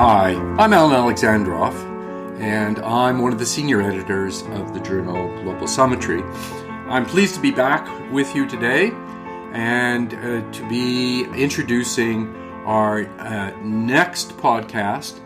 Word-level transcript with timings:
Hi, 0.00 0.34
I'm 0.56 0.72
Alan 0.72 0.94
Alexandroff, 0.94 1.74
and 2.38 2.78
I'm 2.78 3.18
one 3.18 3.32
of 3.32 3.40
the 3.40 3.44
senior 3.44 3.82
editors 3.82 4.42
of 4.42 4.72
the 4.72 4.78
journal 4.78 5.26
Global 5.42 5.66
Summitry. 5.66 6.22
I'm 6.86 7.04
pleased 7.04 7.34
to 7.34 7.40
be 7.40 7.50
back 7.50 8.12
with 8.12 8.32
you 8.32 8.46
today 8.46 8.92
and 9.52 10.14
uh, 10.14 10.52
to 10.52 10.68
be 10.68 11.24
introducing 11.34 12.32
our 12.64 13.06
uh, 13.18 13.50
next 13.64 14.36
podcast 14.36 15.18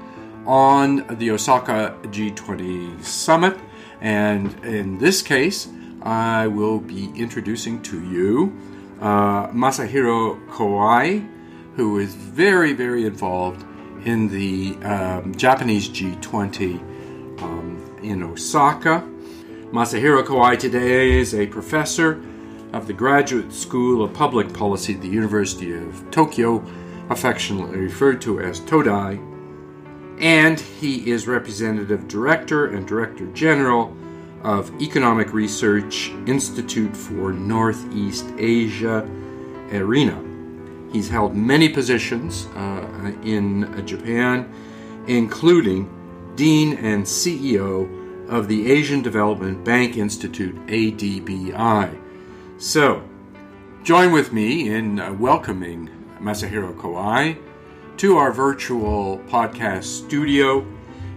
on 0.46 1.04
the 1.18 1.32
Osaka 1.32 1.94
G20 2.04 3.04
Summit. 3.04 3.58
And 4.00 4.54
in 4.64 4.96
this 4.96 5.20
case, 5.20 5.68
I 6.00 6.46
will 6.46 6.78
be 6.78 7.12
introducing 7.14 7.82
to 7.82 8.02
you 8.02 8.58
uh, 9.02 9.48
Masahiro 9.48 10.42
Kawai, 10.48 11.28
who 11.76 11.98
is 11.98 12.14
very, 12.14 12.72
very 12.72 13.04
involved 13.04 13.66
in 14.04 14.28
the 14.28 14.76
um, 14.84 15.34
Japanese 15.34 15.88
G20 15.88 16.78
um, 17.42 17.98
in 18.02 18.22
Osaka. 18.22 19.08
Masahiro 19.70 20.24
Kawai 20.24 20.58
today 20.58 21.12
is 21.12 21.34
a 21.34 21.46
professor 21.46 22.22
of 22.72 22.86
the 22.86 22.92
Graduate 22.92 23.52
School 23.52 24.02
of 24.02 24.12
Public 24.12 24.52
Policy 24.52 24.94
at 24.94 25.00
the 25.02 25.08
University 25.08 25.74
of 25.74 26.10
Tokyo, 26.10 26.64
affectionately 27.10 27.78
referred 27.78 28.20
to 28.22 28.40
as 28.40 28.60
Todai, 28.60 29.20
and 30.20 30.58
he 30.58 31.10
is 31.10 31.26
representative 31.26 32.08
director 32.08 32.66
and 32.66 32.86
director 32.86 33.26
general 33.32 33.96
of 34.42 34.70
Economic 34.80 35.32
Research 35.32 36.10
Institute 36.26 36.96
for 36.96 37.32
Northeast 37.32 38.26
Asia, 38.38 39.08
ERINA. 39.70 40.31
He's 40.92 41.08
held 41.08 41.34
many 41.34 41.70
positions 41.70 42.46
uh, 42.54 43.12
in 43.24 43.64
uh, 43.64 43.80
Japan, 43.80 44.52
including 45.06 45.88
Dean 46.36 46.76
and 46.76 47.02
CEO 47.02 48.28
of 48.28 48.46
the 48.46 48.70
Asian 48.70 49.00
Development 49.00 49.64
Bank 49.64 49.96
Institute, 49.96 50.54
ADBI. 50.66 51.98
So, 52.58 53.02
join 53.82 54.12
with 54.12 54.34
me 54.34 54.68
in 54.68 55.00
uh, 55.00 55.14
welcoming 55.14 55.88
Masahiro 56.20 56.76
Kawai 56.76 57.38
to 57.96 58.18
our 58.18 58.30
virtual 58.30 59.18
podcast 59.28 59.84
studio. 59.84 60.66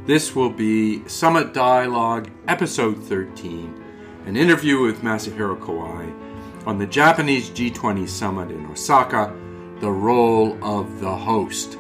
This 0.06 0.34
will 0.34 0.52
be 0.52 1.06
Summit 1.10 1.54
Dialogue, 1.54 2.30
Episode 2.48 3.04
13, 3.04 3.84
an 4.26 4.38
interview 4.38 4.80
with 4.80 5.02
Masahiro 5.02 5.60
Kawai 5.60 6.66
on 6.66 6.78
the 6.78 6.88
Japanese 6.88 7.50
G20 7.50 8.08
Summit 8.08 8.52
in 8.52 8.66
Osaka 8.68 9.36
the 9.80 9.92
role 9.92 10.58
of 10.64 11.00
the 11.00 11.16
host. 11.16 11.78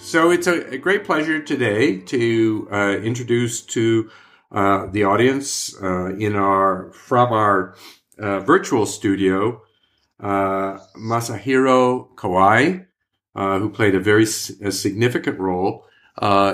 So 0.00 0.30
it's 0.30 0.46
a, 0.46 0.76
great 0.78 1.04
pleasure 1.04 1.40
today 1.40 1.98
to 1.98 2.68
uh, 2.70 2.96
introduce 3.02 3.62
to 3.62 4.10
uh, 4.50 4.86
the 4.86 5.04
audience 5.04 5.74
uh, 5.80 6.14
in 6.16 6.36
our 6.36 6.92
from 6.92 7.32
our 7.32 7.76
uh, 8.18 8.40
virtual 8.40 8.84
studio 8.84 9.62
uh, 10.20 10.78
Masahiro 10.98 12.08
Kawai, 12.14 12.84
uh, 13.34 13.58
who 13.58 13.70
played 13.70 13.94
a 13.94 14.00
very 14.00 14.24
a 14.24 14.72
significant 14.72 15.38
role 15.38 15.86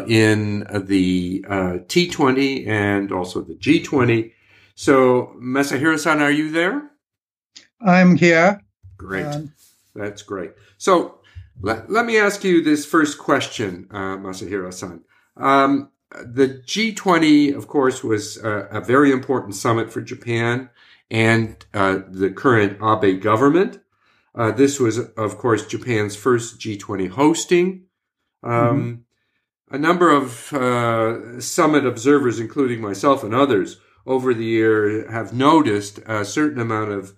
in 0.06 0.60
the 0.86 1.42
T20 1.48 2.68
and 2.68 3.10
also 3.10 3.40
the 3.40 3.54
G20. 3.54 4.32
So, 4.76 5.34
Masahiro-san, 5.42 6.22
are 6.22 6.30
you 6.30 6.52
there? 6.52 6.92
I'm 7.80 8.16
here. 8.16 8.60
Great. 8.96 9.26
Um, 9.26 9.52
That's 9.94 10.22
great. 10.22 10.52
So 10.78 11.18
let, 11.60 11.90
let 11.90 12.04
me 12.04 12.18
ask 12.18 12.44
you 12.44 12.62
this 12.62 12.86
first 12.86 13.18
question, 13.18 13.88
uh, 13.90 14.16
Masahiro 14.16 14.72
san. 14.72 15.02
Um, 15.36 15.90
the 16.10 16.62
G20, 16.66 17.54
of 17.54 17.68
course, 17.68 18.02
was 18.02 18.38
a, 18.38 18.50
a, 18.70 18.80
very 18.80 19.12
important 19.12 19.54
summit 19.54 19.92
for 19.92 20.00
Japan 20.00 20.70
and 21.10 21.64
uh, 21.74 21.98
the 22.08 22.30
current 22.30 22.78
Abe 22.82 23.20
government. 23.20 23.80
Uh, 24.34 24.50
this 24.50 24.80
was, 24.80 24.98
of 24.98 25.38
course, 25.38 25.66
Japan's 25.66 26.16
first 26.16 26.58
G20 26.58 27.10
hosting. 27.10 27.84
Um, 28.42 28.52
mm-hmm. 28.52 29.74
A 29.74 29.78
number 29.78 30.10
of 30.10 30.52
uh, 30.52 31.40
summit 31.40 31.84
observers, 31.84 32.40
including 32.40 32.80
myself 32.80 33.22
and 33.22 33.34
others, 33.34 33.78
over 34.06 34.32
the 34.32 34.44
year 34.44 35.10
have 35.10 35.34
noticed 35.34 35.98
a 36.06 36.24
certain 36.24 36.60
amount 36.60 36.90
of 36.90 37.14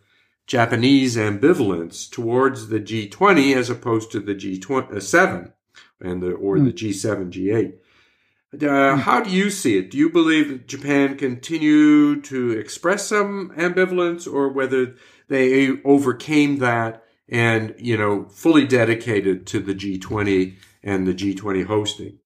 Japanese 0.50 1.14
ambivalence 1.14 2.10
towards 2.10 2.70
the 2.70 2.80
G20 2.80 3.54
as 3.54 3.70
opposed 3.70 4.10
to 4.10 4.18
the 4.18 4.34
G7 4.34 5.46
uh, 5.46 5.50
and 6.00 6.20
the, 6.20 6.32
or 6.32 6.56
mm. 6.56 6.64
the 6.64 6.72
G7, 6.72 7.30
G8. 7.30 7.74
Uh, 8.54 8.56
mm. 8.56 8.98
How 8.98 9.20
do 9.20 9.30
you 9.30 9.48
see 9.48 9.78
it? 9.78 9.92
Do 9.92 9.96
you 9.96 10.10
believe 10.10 10.48
that 10.48 10.66
Japan 10.66 11.16
continue 11.16 12.20
to 12.22 12.50
express 12.50 13.06
some 13.06 13.52
ambivalence, 13.56 14.26
or 14.26 14.48
whether 14.48 14.96
they 15.28 15.80
overcame 15.84 16.58
that 16.58 17.04
and 17.28 17.72
you 17.78 17.96
know 17.96 18.24
fully 18.24 18.66
dedicated 18.66 19.46
to 19.46 19.60
the 19.60 19.72
G20 19.72 20.56
and 20.82 21.06
the 21.06 21.14
G20 21.14 21.64
hosting? 21.66 22.18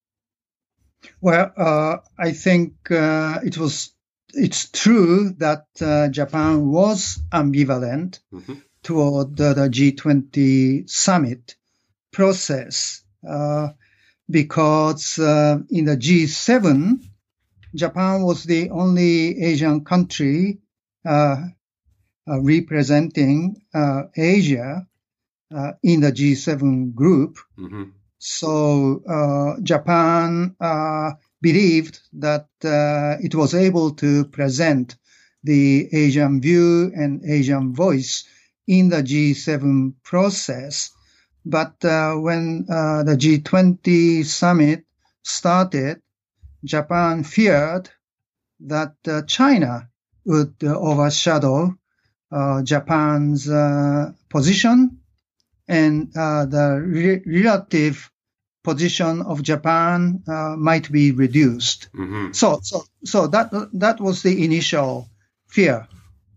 Well, 1.21 1.53
uh, 1.59 1.99
I 2.19 2.33
think 2.33 2.91
uh, 2.91 3.41
it 3.45 3.59
was 3.59 3.94
it's 4.37 4.71
true 4.71 5.31
that 5.39 5.67
uh, 5.81 6.09
Japan 6.09 6.67
was 6.67 7.21
ambivalent 7.33 8.21
mm-hmm. 8.33 8.55
toward 8.83 9.37
the, 9.37 9.55
the, 9.55 9.69
G20 9.69 10.89
summit 10.89 11.57
process 12.13 13.03
uh, 13.29 13.69
because 14.29 15.19
uh, 15.19 15.59
in 15.71 15.85
the 15.85 15.97
G7, 15.97 17.03
Japan 17.75 18.23
was 18.23 18.45
the 18.45 18.71
only 18.71 19.43
Asian 19.43 19.85
country 19.85 20.59
uh, 21.05 21.37
uh, 22.27 22.41
representing 22.41 23.61
uh, 23.75 24.05
Asia 24.17 24.87
in 25.83 26.01
the 26.01 26.11
G7 26.11 26.95
group. 26.95 27.39
Mm-hmm. 27.59 27.85
So 28.19 29.59
Japan 29.63 30.57
believed 31.45 32.01
that 32.15 32.49
uh, 32.65 33.21
it 33.21 33.35
was 33.35 33.55
able 33.55 33.91
to 33.91 34.25
present 34.39 34.97
the 35.43 35.87
Asian 35.93 36.41
view 36.41 36.91
and 36.97 37.23
Asian 37.23 37.75
voice 37.75 38.25
in 38.67 38.89
the 38.89 39.03
G7 39.03 39.93
process. 40.03 40.91
But 41.45 41.85
uh, 41.85 42.15
when 42.15 42.65
uh, 42.71 43.03
the 43.03 43.17
G20 43.17 44.25
summit 44.25 44.87
started, 45.23 46.01
Japan 46.65 47.25
feared 47.25 47.91
that 48.61 48.95
uh, 49.07 49.21
China 49.27 49.91
would 50.25 50.55
overshadow 50.65 51.77
uh, 52.33 52.63
Japan's 52.63 53.51
uh, 53.51 54.13
position 54.31 54.99
and 55.69 56.11
the 56.15 56.67
re- 56.83 57.23
relative 57.27 58.11
position 58.65 59.23
of 59.23 59.43
Japan 59.43 60.23
uh, 60.27 60.57
might 60.57 60.91
be 60.91 61.13
reduced. 61.13 61.89
Mm-hmm. 61.95 62.33
So, 62.33 62.59
so, 62.63 62.85
so 63.05 63.27
that 63.29 63.53
that 63.75 64.01
was 64.01 64.23
the 64.23 64.43
initial 64.45 65.09
fear. 65.47 65.87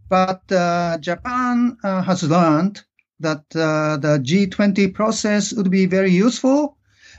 But 0.09 0.49
uh, 0.51 0.99
Japan 0.99 1.77
uh, 1.83 2.01
has 2.03 2.23
learned 2.23 2.81
that 3.19 3.43
uh, 3.55 3.97
the 3.97 4.19
G20 4.19 4.93
process 4.93 5.51
would 5.53 5.71
be 5.71 5.85
very 5.85 6.11
useful 6.11 6.77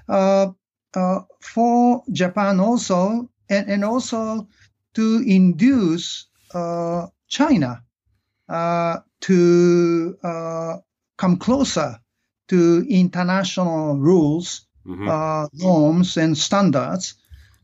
uh, 0.08 0.52
uh, 0.94 1.20
for 1.40 2.02
Japan 2.12 2.60
also, 2.60 3.28
and, 3.50 3.68
and 3.68 3.84
also 3.84 4.48
to 4.94 5.22
induce 5.26 6.26
China 7.28 7.82
to 9.20 10.18
come 11.18 11.36
closer 11.36 12.00
to 12.48 12.86
international 12.88 13.96
rules 13.96 14.67
mm-hmm. 14.88 15.08
uh, 15.08 15.48
norms 15.52 16.16
and 16.16 16.36
standards. 16.36 17.14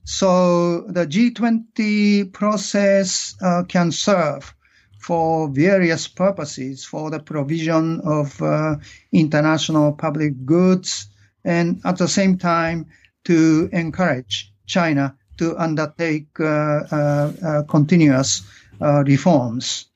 So 0.04 0.82
the 0.82 1.06
G20 1.06 2.32
process 2.32 3.34
uh, 3.40 3.62
can 3.66 3.90
serve 3.90 4.54
for 4.98 5.48
various 5.48 6.08
purposes 6.08 6.84
for 6.84 7.10
the 7.10 7.20
provision 7.20 8.00
of 8.04 8.40
uh, 8.42 8.76
international 9.12 9.92
public 9.92 10.44
goods 10.44 11.08
and 11.44 11.80
at 11.84 11.98
the 11.98 12.08
same 12.08 12.38
time 12.38 12.86
to 13.24 13.68
encourage 13.72 14.52
China 14.66 15.16
to 15.38 15.56
undertake 15.58 16.28
uh, 16.38 16.44
uh, 16.44 17.32
uh, 17.44 17.62
continuous 17.64 18.42
reforms. 18.80 19.86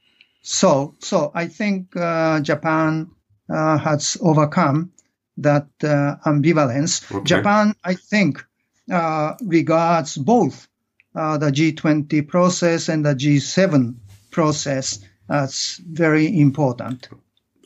So, 0.43 0.95
so 1.01 1.31
I 1.35 1.47
think 1.47 1.93
Japan 1.93 3.11
has 3.49 4.17
overcome 4.21 4.93
that 5.39 5.67
uh, 5.83 6.17
ambivalence. 6.27 7.11
Okay. 7.13 7.25
Japan, 7.25 7.75
I 7.85 7.95
think, 7.95 8.45
uh, 8.91 9.35
regards 9.43 10.17
both 10.17 10.69
uh, 11.15 11.39
the 11.39 11.51
G20 11.51 12.27
process 12.29 12.89
and 12.89 13.05
the 13.05 13.15
G7 13.15 13.95
process 14.31 15.01
as 15.29 15.81
very 15.87 16.41
important. 16.41 17.09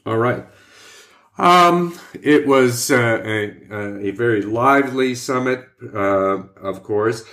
All 0.06 0.18
right. 0.18 0.44
Um, 1.38 1.98
it 2.22 2.46
was 2.46 2.90
uh, 2.90 3.20
a, 3.24 4.08
a, 4.08 4.10
very 4.10 4.42
lively 4.42 5.14
summit, 5.14 5.66
uh, 5.94 6.42
of 6.60 6.82
course. 6.82 7.24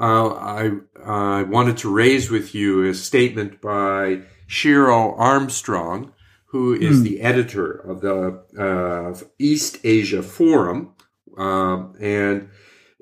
Uh, 0.00 0.28
I, 0.28 0.70
I 1.04 1.42
wanted 1.42 1.76
to 1.78 1.92
raise 1.92 2.30
with 2.30 2.54
you 2.54 2.84
a 2.84 2.94
statement 2.94 3.60
by 3.60 4.22
Shiro 4.46 5.14
Armstrong, 5.16 6.12
who 6.52 6.74
is 6.74 7.00
mm. 7.00 7.04
the 7.04 7.22
editor 7.22 7.72
of 7.72 8.02
the 8.02 8.42
uh, 8.58 9.18
East 9.38 9.78
Asia 9.84 10.22
Forum. 10.22 10.94
Um, 11.38 11.94
and 11.98 12.50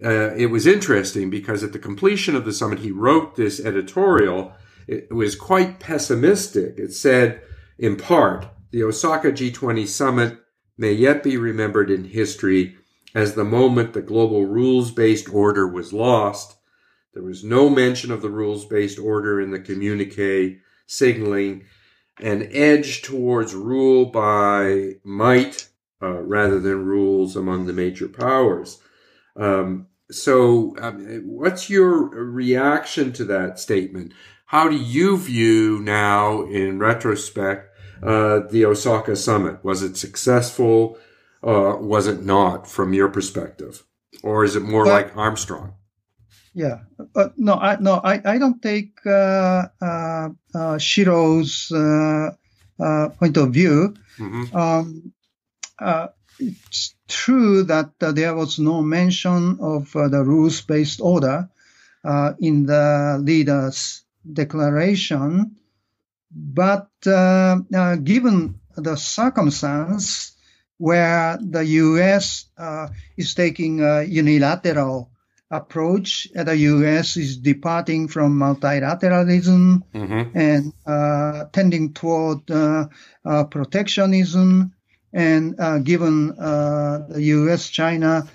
uh, 0.05 0.33
it 0.37 0.47
was 0.47 0.69
interesting 0.69 1.31
because 1.31 1.65
at 1.65 1.73
the 1.73 1.81
completion 1.81 2.37
of 2.37 2.45
the 2.45 2.53
summit, 2.53 2.79
he 2.79 2.93
wrote 2.93 3.35
this 3.35 3.59
editorial. 3.59 4.53
It 4.87 5.13
was 5.13 5.35
quite 5.35 5.81
pessimistic. 5.81 6.79
It 6.79 6.93
said, 6.93 7.43
in 7.77 7.97
part, 7.97 8.47
the 8.71 8.85
Osaka 8.85 9.33
G20 9.33 9.85
summit 9.89 10.39
may 10.79 10.93
yet 10.93 11.25
be 11.25 11.37
remembered 11.37 11.91
in 11.91 12.05
history 12.05 12.77
as 13.17 13.35
the 13.35 13.43
moment 13.43 13.95
the 13.95 14.01
global 14.01 14.47
rules 14.47 14.93
based 14.93 15.29
order 15.29 15.67
was 15.67 15.93
lost. 15.93 16.57
There 17.15 17.25
was 17.25 17.43
no 17.43 17.69
mention 17.69 18.13
of 18.13 18.23
the 18.23 18.31
rules 18.31 18.65
based 18.65 19.01
order 19.01 19.41
in 19.41 19.51
the 19.51 19.59
communique, 19.59 20.61
signaling 20.87 21.65
an 22.23 22.49
edge 22.53 23.03
towards 23.03 23.55
rule 23.55 24.07
by 24.07 24.95
might 25.05 25.69
uh, 26.03 26.23
rather 26.23 26.61
than 26.61 26.85
rules 26.87 27.37
among 27.37 27.67
the 27.67 27.73
major 27.73 28.09
powers. 28.09 28.81
Um, 29.37 29.87
so, 30.11 30.75
um, 30.81 31.23
what's 31.25 31.71
your 31.71 32.09
reaction 32.09 33.13
to 33.13 33.25
that 33.27 33.59
statement? 33.59 34.13
How 34.47 34.69
do 34.69 34.77
you 34.77 35.17
view 35.17 35.79
now, 35.81 36.43
in 36.43 36.79
retrospect, 36.81 37.69
uh, 38.03 38.41
the 38.51 38.65
Osaka 38.65 39.15
summit? 39.15 39.65
Was 39.65 39.83
it 39.83 39.97
successful? 39.97 40.99
Uh, 41.43 41.77
was 41.79 42.07
it 42.07 42.25
not, 42.25 42.69
from 42.69 42.93
your 42.93 43.09
perspective, 43.09 43.85
or 44.23 44.45
is 44.45 44.57
it 44.57 44.63
more 44.63 44.85
well, 44.85 44.95
like 44.95 45.17
Armstrong? 45.17 45.75
Yeah, 46.53 46.81
uh, 47.15 47.29
no, 47.37 47.55
I 47.55 47.77
no, 47.81 48.01
I, 48.03 48.21
I 48.25 48.39
don't 48.39 48.61
take 48.61 48.99
uh, 49.07 49.69
uh, 49.81 50.29
uh, 50.55 50.79
Shiro's 50.79 51.69
point 51.69 53.37
of 53.37 53.53
view. 53.53 53.95
Mm-hmm. 54.19 54.57
Um, 54.57 55.13
it's 56.39 56.95
true 57.07 57.63
that 57.65 57.93
there 57.99 58.35
was 58.35 58.59
no 58.59 58.83
mention 58.83 59.59
of 59.61 59.93
the 59.93 60.25
rules-based 60.25 61.01
order 61.01 61.49
in 62.41 62.67
the 62.67 63.21
leaders' 63.23 64.03
declaration. 64.33 65.57
But 66.31 66.91
uh, 67.07 67.61
uh, 67.75 67.97
given 67.97 68.61
the 68.77 68.97
circumstance 68.97 70.33
where 70.79 71.39
the 71.41 71.65
U.S. 71.65 72.47
Uh, 72.57 72.89
is 73.17 73.35
taking 73.35 73.81
a 73.81 74.03
unilateral 74.03 75.10
approach, 75.51 76.29
at 76.35 76.47
the 76.47 76.57
U.S. 76.57 77.17
is 77.17 77.37
departing 77.37 78.09
from 78.09 78.39
multilateralism 78.39 79.83
mm-hmm. 79.93 80.39
and 80.39 80.73
uh, 80.87 81.47
tending 81.53 81.93
toward 81.93 82.49
uh, 82.51 82.87
uh, 83.25 83.45
protectionism. 83.45 84.73
And 85.13 85.85
given 85.85 86.29
the 86.29 87.17
U.S.-China 87.19 88.29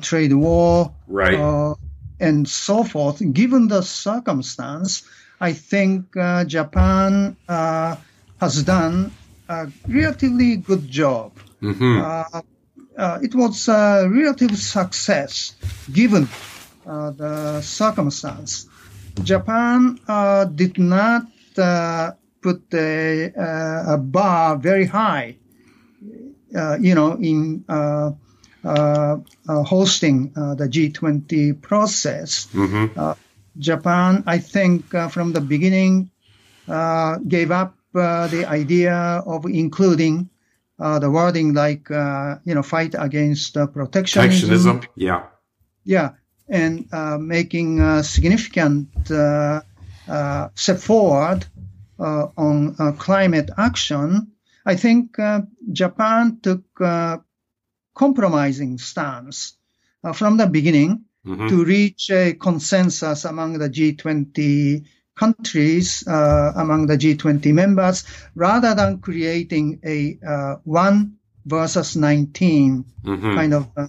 trade 0.00 0.32
war, 0.32 0.94
right. 1.08 1.76
and 2.20 2.48
so 2.48 2.84
forth, 2.84 3.20
given 3.32 3.66
the 3.66 3.82
circumstance, 3.82 5.02
I 5.40 5.54
think 5.54 6.14
uh, 6.16 6.44
Japan 6.44 7.36
uh, 7.48 7.96
has 8.40 8.62
done 8.62 9.10
a 9.48 9.68
relatively 9.88 10.56
good 10.56 10.88
job. 10.88 11.32
Mm-hmm. 11.62 12.00
Uh, 12.00 12.40
uh 12.96 13.18
it 13.22 13.34
was 13.34 13.68
a 13.68 14.08
relative 14.08 14.56
success 14.58 15.54
given 15.92 16.24
uh, 16.24 16.59
the 16.84 17.60
circumstance. 17.62 18.66
Japan 19.22 19.98
uh, 20.08 20.44
did 20.44 20.78
not 20.78 21.26
put 21.54 22.62
a, 22.74 23.32
a, 23.86 23.98
bar 23.98 24.56
very 24.56 24.86
high, 24.86 25.36
you 26.80 26.94
know, 26.94 27.16
in 27.20 27.64
hosting 29.46 30.32
the 30.32 30.68
G20 30.70 31.60
process. 31.60 32.46
Mm-hmm 32.52 33.12
Japan, 33.58 34.24
I 34.26 34.38
think, 34.38 34.94
uh, 34.94 35.08
from 35.08 35.32
the 35.32 35.40
beginning, 35.40 36.10
uh, 36.68 37.18
gave 37.26 37.50
up 37.50 37.76
uh, 37.94 38.28
the 38.28 38.46
idea 38.46 38.94
of 38.94 39.44
including 39.44 40.30
uh, 40.78 40.98
the 40.98 41.10
wording 41.10 41.52
like, 41.52 41.90
uh, 41.90 42.36
you 42.44 42.54
know, 42.54 42.62
fight 42.62 42.94
against 42.96 43.54
protectionism. 43.54 44.80
Protectionism, 44.80 44.80
yeah. 44.94 45.26
Yeah, 45.84 46.10
and 46.50 46.86
making 47.20 47.80
a 47.80 48.02
significant 48.02 48.88
step 49.06 50.78
forward 50.78 51.46
on 51.98 52.96
climate 52.98 53.50
action. 53.56 54.32
I 54.66 54.76
think 54.76 55.16
Japan 55.72 56.40
took 56.42 56.64
a 56.80 57.20
compromising 57.94 58.78
stance 58.78 59.54
from 60.14 60.36
the 60.36 60.46
beginning 60.46 61.04
mm-hmm. 61.26 61.48
to 61.48 61.64
reach 61.64 62.10
a 62.10 62.34
consensus 62.34 63.24
among 63.24 63.58
the 63.58 63.68
G20 63.68 64.84
countries, 65.14 66.06
uh, 66.06 66.52
among 66.56 66.86
the 66.86 66.96
G20 66.96 67.52
members, 67.52 68.04
rather 68.34 68.74
than 68.74 68.98
creating 68.98 69.80
a 69.84 70.18
uh, 70.26 70.56
one 70.64 71.16
versus 71.44 71.96
19 71.96 72.84
mm-hmm. 73.04 73.34
kind 73.34 73.54
of 73.54 73.68
uh, 73.76 73.88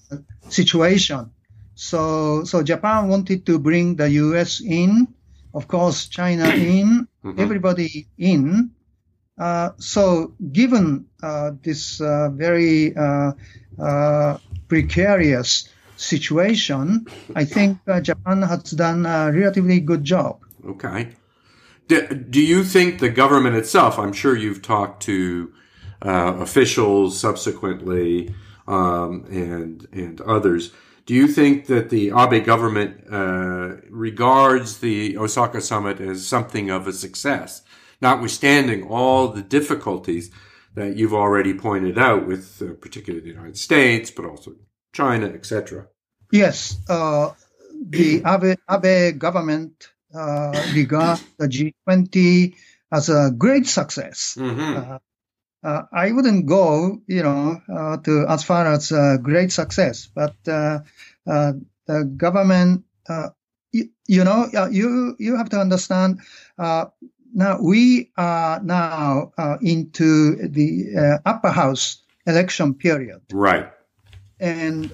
situation. 0.49 1.31
So, 1.81 2.43
so 2.43 2.61
Japan 2.61 3.07
wanted 3.07 3.43
to 3.47 3.57
bring 3.57 3.95
the 3.95 4.07
US 4.07 4.61
in, 4.61 5.07
of 5.51 5.67
course, 5.67 6.05
China 6.07 6.47
in, 6.53 7.07
mm-hmm. 7.25 7.39
everybody 7.39 8.05
in. 8.19 8.69
Uh, 9.35 9.71
so, 9.77 10.35
given 10.51 11.07
uh, 11.23 11.51
this 11.63 11.99
uh, 11.99 12.29
very 12.29 12.93
precarious 14.67 15.69
situation, 15.97 17.07
I 17.35 17.45
think 17.45 17.79
uh, 17.87 17.99
Japan 17.99 18.43
has 18.43 18.69
done 18.69 19.07
a 19.07 19.31
relatively 19.33 19.79
good 19.79 20.03
job. 20.03 20.37
Okay. 20.63 21.09
Do, 21.87 22.07
do 22.09 22.41
you 22.41 22.63
think 22.63 22.99
the 22.99 23.09
government 23.09 23.55
itself, 23.55 23.97
I'm 23.97 24.13
sure 24.13 24.37
you've 24.37 24.61
talked 24.61 25.01
to 25.03 25.51
uh, 26.03 26.35
officials 26.37 27.19
subsequently 27.19 28.35
um, 28.67 29.25
and, 29.31 29.87
and 29.91 30.21
others, 30.21 30.71
do 31.05 31.13
you 31.13 31.27
think 31.27 31.67
that 31.67 31.89
the 31.89 32.11
Abe 32.15 32.45
government 32.45 33.03
uh, 33.11 33.77
regards 33.89 34.79
the 34.79 35.17
Osaka 35.17 35.61
summit 35.61 35.99
as 35.99 36.27
something 36.27 36.69
of 36.69 36.87
a 36.87 36.93
success, 36.93 37.61
notwithstanding 38.01 38.83
all 38.87 39.29
the 39.29 39.41
difficulties 39.41 40.31
that 40.75 40.95
you've 40.95 41.13
already 41.13 41.53
pointed 41.53 41.97
out 41.97 42.27
with 42.27 42.61
uh, 42.61 42.73
particularly 42.79 43.23
the 43.23 43.33
United 43.33 43.57
States, 43.57 44.11
but 44.11 44.25
also 44.25 44.53
China, 44.93 45.27
etc. 45.27 45.87
Yes, 46.31 46.77
uh, 46.89 47.31
the 47.89 48.21
Abe, 48.25 48.57
Abe 48.69 49.17
government 49.17 49.89
uh, 50.13 50.53
regard 50.73 51.19
the 51.37 51.47
G20 51.47 52.55
as 52.91 53.09
a 53.09 53.31
great 53.35 53.65
success. 53.65 54.35
Mm-hmm. 54.37 54.95
Uh, 55.63 55.67
uh 55.67 55.83
I 55.91 56.11
wouldn't 56.11 56.45
go, 56.45 57.01
you 57.07 57.23
know, 57.23 57.61
uh, 57.71 57.97
to 57.97 58.25
as 58.27 58.43
far 58.43 58.65
as 58.65 58.91
great 59.21 59.51
success, 59.51 60.07
but 60.13 60.35
uh, 60.47 60.79
the 61.25 62.03
government, 62.17 62.83
you, 63.71 63.89
you, 64.07 64.23
know, 64.23 64.47
you 64.71 65.15
you 65.19 65.37
have 65.37 65.49
to 65.49 65.59
understand. 65.59 66.19
now 67.33 67.61
we 67.61 68.11
are 68.17 68.59
now 68.61 69.31
into 69.61 70.35
the 70.47 71.19
upper 71.25 71.51
house 71.51 72.03
election 72.25 72.73
period, 72.73 73.21
right? 73.31 73.71
And 74.39 74.91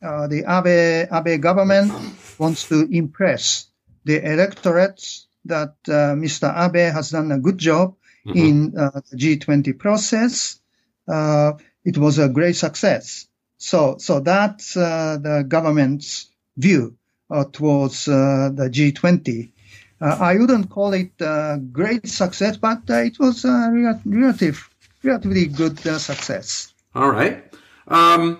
uh, 0.00 0.28
the 0.28 0.44
Abe, 0.46 1.08
Abe 1.10 1.40
government 1.40 1.92
wants 2.38 2.68
to 2.68 2.86
impress 2.90 3.66
the 4.04 4.22
electorates 4.22 5.26
that 5.44 5.74
uh, 5.88 6.14
Mr. 6.14 6.46
Abe 6.46 6.92
has 6.92 7.10
done 7.10 7.32
a 7.32 7.38
good 7.38 7.58
job 7.58 7.96
mm-hmm. 8.28 8.38
in 8.38 8.78
uh, 8.78 9.00
the 9.10 9.16
G20 9.16 9.78
process. 9.78 10.60
Uh, 11.06 11.52
it 11.84 11.96
was 11.96 12.18
a 12.18 12.28
great 12.28 12.56
success. 12.56 13.26
So, 13.56 13.96
so 13.98 14.20
that's 14.20 14.76
uh, 14.76 15.18
the 15.20 15.44
government's 15.46 16.30
view 16.56 16.96
uh, 17.30 17.44
towards 17.50 18.04
the 18.04 18.70
G20. 18.72 19.52
I 20.00 20.36
wouldn't 20.36 20.70
call 20.70 20.92
it 20.92 21.10
a 21.20 21.58
great 21.72 22.06
success, 22.06 22.56
but 22.56 22.82
it 22.88 23.18
was 23.18 23.44
a 23.44 23.98
relative, 24.04 24.70
relatively 25.02 25.46
good 25.46 25.76
success. 25.80 26.72
All 26.94 27.10
right. 27.10 27.52
Um, 27.88 28.38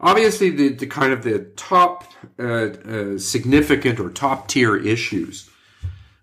obviously 0.00 0.50
the, 0.50 0.68
the 0.68 0.86
kind 0.86 1.12
of 1.12 1.22
the 1.22 1.40
top 1.56 2.04
uh, 2.38 2.42
uh, 2.44 3.18
significant 3.18 4.00
or 4.00 4.10
top 4.10 4.48
tier 4.48 4.76
issues 4.76 5.48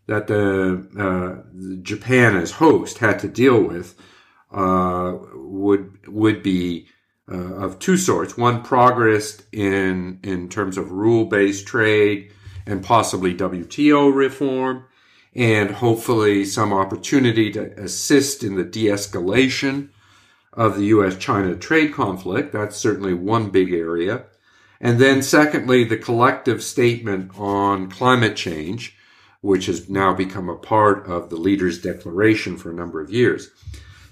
that 0.08 0.28
the, 0.28 0.88
uh, 0.98 1.80
Japan 1.82 2.36
as 2.36 2.52
host 2.52 3.00
had 3.00 3.20
to 3.20 3.28
deal 3.28 3.62
with 3.62 3.96
uh, 4.52 5.18
would 5.34 6.08
would 6.08 6.44
be 6.44 6.88
uh, 7.32 7.56
of 7.56 7.80
two 7.80 7.98
sorts. 7.98 8.38
One, 8.38 8.64
progress 8.64 9.42
in 9.52 10.20
in 10.24 10.50
terms 10.50 10.78
of 10.78 10.92
rule 10.92 11.26
based 11.26 11.66
trade 11.68 12.32
and 12.66 12.84
possibly 12.84 13.34
WTO 13.34 14.14
reform, 14.14 14.86
and 15.36 15.72
hopefully 15.72 16.46
some 16.46 16.74
opportunity 16.74 17.52
to 17.52 17.72
assist 17.80 18.44
in 18.44 18.56
the 18.56 18.64
de 18.64 18.86
escalation 18.86 19.90
of 20.54 20.78
the 20.78 20.86
U.S. 20.86 21.18
China 21.18 21.56
trade 21.56 21.94
conflict. 21.94 22.54
That's 22.54 22.78
certainly 22.78 23.14
one 23.14 23.50
big 23.50 23.74
area. 23.74 24.26
And 24.80 25.00
then, 25.00 25.22
secondly, 25.22 25.84
the 25.84 25.98
collective 25.98 26.62
statement 26.62 27.32
on 27.38 27.90
climate 27.90 28.36
change, 28.36 28.96
which 29.46 29.68
has 29.68 29.88
now 29.88 30.12
become 30.12 30.50
a 30.50 30.56
part 30.56 31.06
of 31.06 31.30
the 31.30 31.36
leaders' 31.36 31.80
declaration 31.80 32.58
for 32.58 32.72
a 32.72 32.74
number 32.74 33.00
of 33.00 33.12
years. 33.12 33.52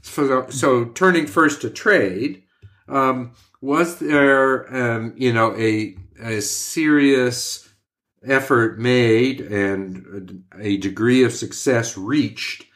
So, 0.04 0.48
so 0.50 0.86
turning 0.86 1.26
first 1.26 1.62
to 1.62 1.72
trade, 1.72 2.44
um, 2.88 3.32
was 3.60 3.98
there, 3.98 4.72
um, 4.76 5.16
you 5.18 5.34
know, 5.34 5.56
a, 5.58 5.98
a 6.22 6.40
serious 6.40 7.68
effort 8.24 8.78
made 8.78 9.42
and 9.42 10.44
a 10.60 10.78
degree 10.78 11.24
of 11.24 11.34
success 11.34 11.98
reached 11.98 12.68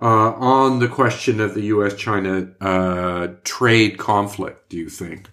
uh, 0.00 0.32
on 0.32 0.78
the 0.78 0.88
question 0.88 1.38
of 1.38 1.52
the 1.52 1.64
U.S. 1.64 1.94
China 1.96 2.48
uh, 2.62 3.28
trade 3.44 3.98
conflict, 3.98 4.70
do 4.70 4.78
you 4.78 4.88
think? 4.88 5.28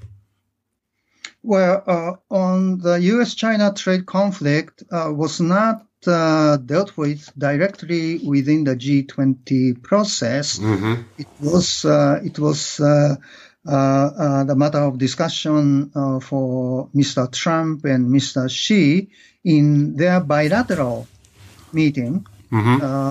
Well, 1.44 1.82
uh, 1.88 2.14
on 2.30 2.80
the 2.80 2.96
U.S. 2.96 3.36
China 3.36 3.74
trade 3.74 4.06
conflict 4.06 4.84
uh, 4.92 5.14
was 5.14 5.40
not 5.40 5.86
uh, 6.08 6.58
dealt 6.58 6.96
with 6.98 7.32
directly 7.38 8.20
within 8.20 8.64
the 8.64 8.76
G20 8.76 9.82
process. 9.82 10.60
Mm-hmm. 10.60 11.02
It 11.18 11.28
was 11.40 11.86
uh, 11.86 12.20
it 12.24 12.40
was 12.40 12.78
the 12.78 14.56
matter 14.56 14.80
of 14.80 14.98
discussion 14.98 15.92
for 16.22 16.90
Mr. 16.96 17.32
Trump 17.32 17.86
and 17.86 18.10
Mr. 18.10 18.50
Xi 18.50 19.10
in 19.44 19.96
their 19.96 20.20
bilateral 20.20 21.08
meeting. 21.72 22.26
Mm-hmm. 22.52 23.10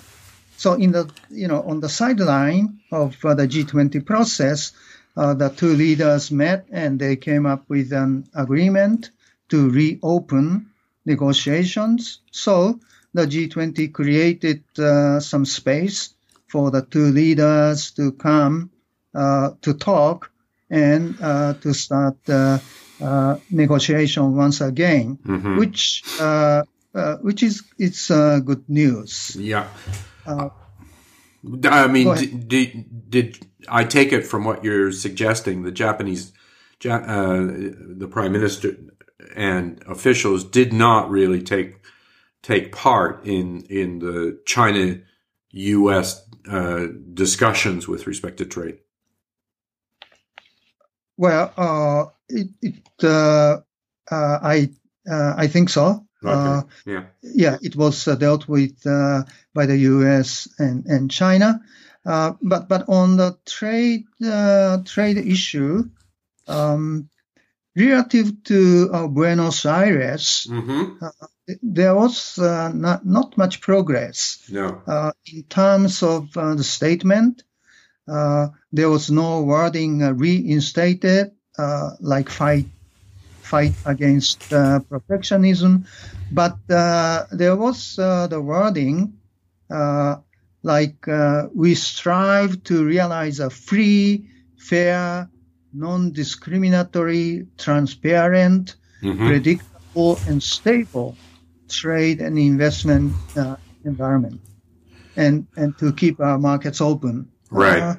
So 0.63 0.75
in 0.75 0.93
the, 0.93 1.11
you 1.29 1.49
know, 1.49 1.61
on 1.63 1.81
the 1.81 1.89
sideline 1.89 2.79
of 2.93 3.17
uh, 3.25 3.35
the 3.35 3.49
G20 3.49 4.07
process, 4.07 4.71
uh, 5.17 5.35
the 5.35 5.49
two 5.49 5.75
leaders 5.75 6.31
met 6.31 6.67
and 6.71 7.01
they 7.01 7.17
came 7.17 7.47
up 7.47 7.69
with 7.69 7.93
an 7.93 8.29
agreement 8.33 9.11
to 9.49 9.69
reopen 9.69 10.71
negotiations. 11.05 12.21
So 12.31 12.81
the 13.15 13.27
G20 13.27 13.93
created 13.93 14.65
uh, 14.79 15.21
some 15.21 15.45
space 15.45 16.15
for 16.49 16.71
the 16.71 16.83
two 16.83 17.07
leaders 17.07 17.93
to 17.93 18.13
come 18.13 18.71
uh, 19.15 19.51
to 19.63 19.75
talk 19.75 20.31
and 20.71 21.17
uh, 21.21 21.55
to 21.55 21.75
start 21.75 22.17
uh, 22.29 22.59
negotiation 23.51 24.35
once 24.37 24.61
again, 24.61 25.19
mm-hmm. 25.27 25.59
which 25.59 26.03
which 27.23 27.43
is 27.43 27.63
it's 27.79 28.09
good 28.09 28.69
news. 28.69 29.37
Yeah. 29.37 29.69
Uh, 30.27 30.49
I 31.65 31.89
mean, 31.89 32.15
did, 32.15 32.49
did, 32.49 33.11
did, 33.11 33.47
I 33.69 33.85
take 33.85 34.13
it 34.13 34.27
from 34.27 34.45
what 34.45 34.65
you're 34.65 34.93
suggesting? 34.93 35.65
The 35.65 35.73
Japanese, 35.73 36.33
uh, 36.89 36.99
the 36.99 38.09
prime 38.11 38.33
minister 38.33 38.77
and 39.35 39.83
officials 39.87 40.45
did 40.45 40.73
not 40.73 41.11
really 41.11 41.43
take 41.43 41.77
take 42.43 42.73
part 42.73 43.25
in 43.27 43.63
in 43.69 43.99
the 43.99 44.41
China 44.47 44.99
U.S. 45.51 46.27
Uh, 46.49 46.87
discussions 47.15 47.87
with 47.87 48.07
respect 48.07 48.39
to 48.39 48.45
trade. 48.45 48.79
Well, 51.17 51.53
uh, 51.57 52.07
it, 52.29 52.49
it 52.61 53.05
uh, 53.05 53.61
uh, 54.11 54.39
I 54.43 54.71
I 55.09 55.47
think 55.47 55.69
so. 55.69 56.07
Okay. 56.25 56.33
Uh, 56.33 56.63
yeah. 56.87 57.05
Yeah, 57.23 57.59
it 57.63 57.77
was 57.77 58.07
uh, 58.07 58.15
dealt 58.15 58.49
with 58.49 58.87
uh, 58.87 59.23
by 59.55 59.67
the 59.67 59.77
U.S. 59.77 60.49
and, 60.59 60.87
and 60.87 61.11
China. 61.11 61.61
but 62.05 62.69
but 62.69 62.89
on 62.89 63.17
the 63.17 63.37
trade 63.45 64.05
trade 64.85 65.19
issue, 65.19 65.85
um, 66.49 67.09
relative 67.77 68.45
to 68.45 68.91
uh, 68.93 69.07
Buenos 69.07 69.65
Aires, 69.67 70.47
mm-hmm. 70.49 71.05
Uh, 71.05 71.11
there 71.61 71.95
was 71.95 72.39
uh, 72.39 72.71
not 72.73 73.05
not 73.05 73.37
much 73.37 73.61
progress. 73.61 74.49
No. 74.49 75.13
in 75.27 75.43
terms 75.45 76.03
of 76.03 76.33
the 76.33 76.63
statement, 76.63 77.43
there 78.07 78.89
was 78.89 79.11
no 79.11 79.43
wording 79.43 79.99
reinstated, 80.17 81.33
like 82.01 82.29
fight 82.29 82.67
fight 83.43 83.75
against 83.85 84.53
uh, 84.53 84.81
protectionism, 84.89 85.85
but 86.31 86.57
uh, 86.71 87.27
there 87.33 87.57
was 87.57 87.99
uh, 87.99 88.27
the 88.29 88.41
wording 88.41 89.19
like 90.63 91.07
we 91.55 91.75
strive 91.75 92.63
to 92.63 92.85
realize 92.85 93.41
a 93.41 93.51
free, 93.51 94.31
fair, 94.57 95.29
non-discriminatory, 95.73 97.47
transparent, 97.59 98.77
mm-hmm. 99.03 99.27
predictable, 99.27 100.19
and 100.27 100.43
stable 100.43 101.17
trade 101.69 102.21
and 102.21 102.39
investment 102.39 103.15
uh, 103.37 103.57
environment, 103.85 104.41
and 105.17 105.47
and 105.57 105.77
to 105.79 105.93
keep 105.93 106.21
our 106.21 106.39
markets 106.39 106.81
open. 106.81 107.31
Right. 107.51 107.83
Uh, 107.83 107.95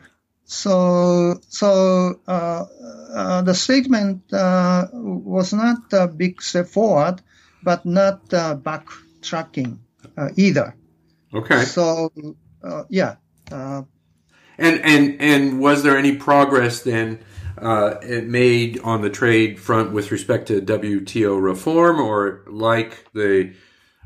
so, 0.45 1.39
so 1.47 2.19
uh, 2.27 2.65
uh, 3.13 3.41
the 3.41 3.55
statement 3.55 4.31
uh, 4.33 4.87
was 4.93 5.53
not 5.53 5.91
a 5.93 6.07
big 6.07 6.41
step 6.41 6.67
forward, 6.67 7.21
but 7.63 7.85
not 7.85 8.21
uh, 8.33 8.55
backtracking 8.55 9.79
uh, 10.17 10.29
either. 10.35 10.75
Okay. 11.33 11.63
So, 11.63 12.11
uh, 12.63 12.83
yeah. 12.89 13.15
and 13.49 13.87
and 14.57 15.19
and 15.19 15.59
was 15.59 15.83
there 15.83 15.97
any 15.97 16.15
progress 16.15 16.81
then 16.81 17.19
made 18.25 18.79
on 18.79 19.01
the 19.01 19.09
trade 19.09 19.59
front 19.59 19.91
with 19.91 20.11
respect 20.11 20.47
to 20.47 20.61
WTO 20.61 21.41
reform, 21.41 21.99
or 21.99 22.43
like 22.47 23.05
the 23.13 23.53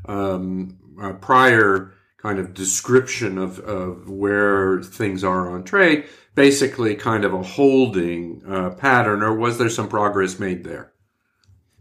um, 0.06 0.78
prior 1.20 1.92
kind 2.18 2.38
of 2.38 2.54
description 2.54 3.38
of, 3.38 3.58
of 3.60 4.08
where 4.08 4.82
things 4.82 5.24
are 5.24 5.50
on 5.50 5.64
trade? 5.64 6.04
basically 6.38 6.94
kind 6.94 7.24
of 7.24 7.34
a 7.34 7.42
holding 7.42 8.40
uh, 8.46 8.70
pattern, 8.70 9.24
or 9.24 9.34
was 9.34 9.58
there 9.58 9.68
some 9.68 9.88
progress 9.88 10.38
made 10.38 10.62
there? 10.62 10.92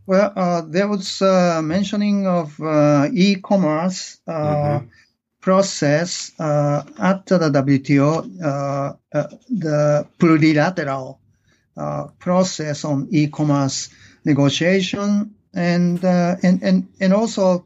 Well, 0.08 0.34
uh, 0.36 0.62
there 0.66 0.88
was 0.88 1.22
uh, 1.22 1.62
mentioning 1.64 2.26
of 2.26 2.60
uh, 2.60 3.08
e-commerce 3.14 4.20
uh, 4.26 4.32
mm-hmm. 4.32 4.88
process 5.42 6.32
uh, 6.40 6.82
at 6.98 7.28
the 7.28 7.38
WTO, 7.38 8.12
the 9.68 10.08
plurilateral 10.18 11.20
process 12.20 12.86
on 12.86 13.08
e-commerce 13.12 13.90
negotiation, 14.26 15.36
and 15.54 16.04
and 16.04 16.64
and 16.64 16.88
and 17.00 17.14
also 17.14 17.66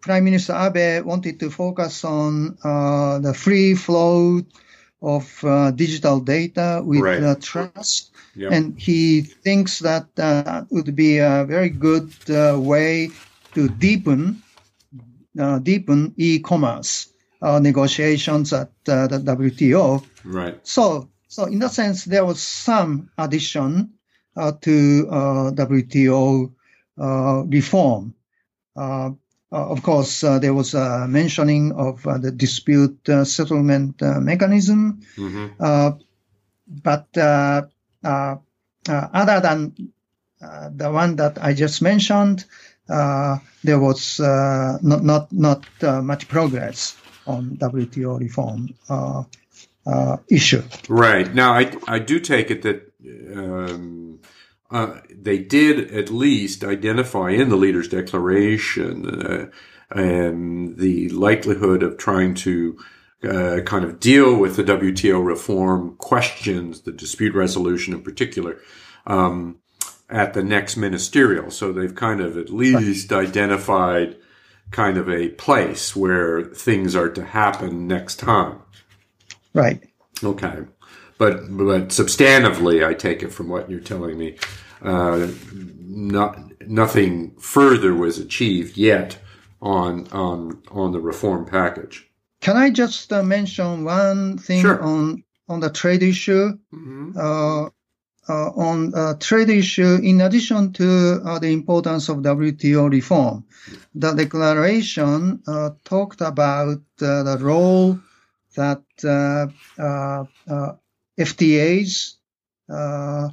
Prime 0.00 0.24
Minister 0.24 0.54
Abe 0.54 1.04
wanted 1.04 1.40
to 1.40 1.50
focus 1.50 2.04
on 2.04 2.56
the 3.22 3.34
free 3.34 3.74
flow 3.74 4.42
of 5.02 5.44
uh, 5.44 5.70
digital 5.70 6.20
data 6.20 6.82
with 6.84 7.00
right. 7.00 7.22
uh, 7.22 7.36
trust. 7.40 8.10
Yep. 8.34 8.52
And 8.52 8.78
he 8.78 9.22
thinks 9.22 9.78
that 9.80 10.08
uh, 10.18 10.64
would 10.70 10.94
be 10.94 11.18
a 11.18 11.44
very 11.46 11.70
good 11.70 12.12
uh, 12.28 12.58
way 12.58 13.10
to 13.54 13.68
deepen 13.68 14.42
uh, 15.38 15.58
deepen 15.58 16.14
e-commerce 16.16 17.08
uh, 17.42 17.58
negotiations 17.58 18.52
at 18.52 18.70
the 18.84 19.22
WTO. 19.24 20.04
Right. 20.24 20.58
So, 20.66 21.10
so 21.28 21.44
in 21.44 21.58
that 21.60 21.72
sense, 21.72 22.04
there 22.04 22.24
was 22.24 22.40
some 22.40 23.10
addition 23.18 23.92
uh, 24.36 24.52
to 24.60 25.08
uh, 25.10 25.50
WTO 25.52 26.52
uh, 26.98 27.42
reform. 27.46 28.14
Uh, 28.76 29.10
of 29.50 29.82
course, 29.82 30.22
uh, 30.24 30.38
there 30.38 30.52
was 30.52 30.74
a 30.74 31.06
mentioning 31.08 31.72
of 31.72 32.06
uh, 32.06 32.18
the 32.18 32.30
dispute 32.30 32.98
settlement 33.24 33.98
mechanism, 34.00 35.00
mm-hmm. 35.16 35.98
but 36.68 37.06
other 37.16 37.70
than 39.40 39.72
the 40.40 40.90
one 40.90 41.16
that 41.16 41.42
I 41.42 41.54
just 41.54 41.80
mentioned, 41.80 42.44
there 42.88 43.78
was 43.78 44.18
not 44.18 44.82
not 44.82 45.32
not 45.32 45.64
much 45.82 46.28
progress 46.28 46.96
on 47.26 47.56
WTO 47.56 48.20
reform 48.20 48.74
uh, 49.86 50.18
issue. 50.28 50.62
Right 50.88 51.32
now, 51.34 51.52
I 51.52 51.72
I 51.86 51.98
do 51.98 52.20
take 52.20 52.50
it 52.50 52.62
that 52.62 52.92
um, 53.34 54.20
uh, 54.70 55.00
they 55.10 55.38
did 55.38 55.92
at 55.92 56.10
least 56.10 56.64
identify 56.64 57.30
in 57.30 57.48
the 57.48 57.56
leaders' 57.56 57.88
declaration 57.88 59.08
uh, 59.08 59.46
and 59.90 60.76
the 60.76 61.08
likelihood 61.10 61.82
of 61.82 61.96
trying 61.96 62.34
to 62.34 62.78
uh, 63.24 63.60
kind 63.64 63.84
of 63.84 64.00
deal 64.00 64.36
with 64.36 64.56
the 64.56 64.64
WTO 64.64 65.24
reform 65.24 65.96
questions, 65.96 66.82
the 66.82 66.92
dispute 66.92 67.34
resolution 67.34 67.94
in 67.94 68.02
particular, 68.02 68.58
um, 69.06 69.58
at 70.10 70.34
the 70.34 70.42
next 70.42 70.76
ministerial. 70.76 71.50
So 71.50 71.72
they've 71.72 71.94
kind 71.94 72.20
of 72.20 72.36
at 72.36 72.50
least 72.50 73.12
identified 73.12 74.16
kind 74.70 74.96
of 74.96 75.08
a 75.08 75.28
place 75.30 75.94
where 75.94 76.44
things 76.44 76.96
are 76.96 77.08
to 77.10 77.24
happen 77.24 77.86
next 77.86 78.16
time. 78.16 78.60
Right. 79.56 79.80
Okay. 80.22 80.56
But 81.18 81.34
but 81.48 81.88
substantively, 81.88 82.86
I 82.86 82.92
take 82.94 83.22
it 83.22 83.32
from 83.32 83.48
what 83.48 83.70
you're 83.70 83.80
telling 83.92 84.18
me, 84.18 84.36
uh, 84.82 85.28
not 85.80 86.38
nothing 86.68 87.34
further 87.40 87.94
was 87.94 88.18
achieved 88.18 88.76
yet 88.76 89.18
on 89.62 90.06
on 90.12 90.62
on 90.70 90.92
the 90.92 91.00
reform 91.00 91.46
package. 91.46 92.06
Can 92.42 92.56
I 92.56 92.68
just 92.70 93.12
uh, 93.12 93.22
mention 93.22 93.84
one 93.84 94.36
thing 94.38 94.60
Sure. 94.62 94.80
on 94.82 95.24
on 95.48 95.60
the 95.60 95.70
trade 95.70 96.02
issue? 96.02 96.52
hmm 96.70 97.12
Uh, 97.16 97.70
uh, 98.28 98.50
on 98.68 98.92
uh, 98.94 99.14
trade 99.20 99.50
issue, 99.50 99.94
in 100.02 100.20
addition 100.20 100.72
to 100.72 101.22
uh, 101.24 101.38
the 101.38 101.46
importance 101.52 102.08
of 102.08 102.16
WTO 102.22 102.90
reform, 102.90 103.44
the 103.94 104.12
declaration 104.14 105.40
uh, 105.46 105.70
talked 105.84 106.20
about 106.20 106.82
uh, 107.00 107.22
the 107.22 107.38
role 107.40 107.96
that 108.56 108.82
uh, 109.04 109.46
uh, 109.80 110.24
uh, 110.48 110.72
FTAs, 111.18 112.14
uh, 112.68 113.28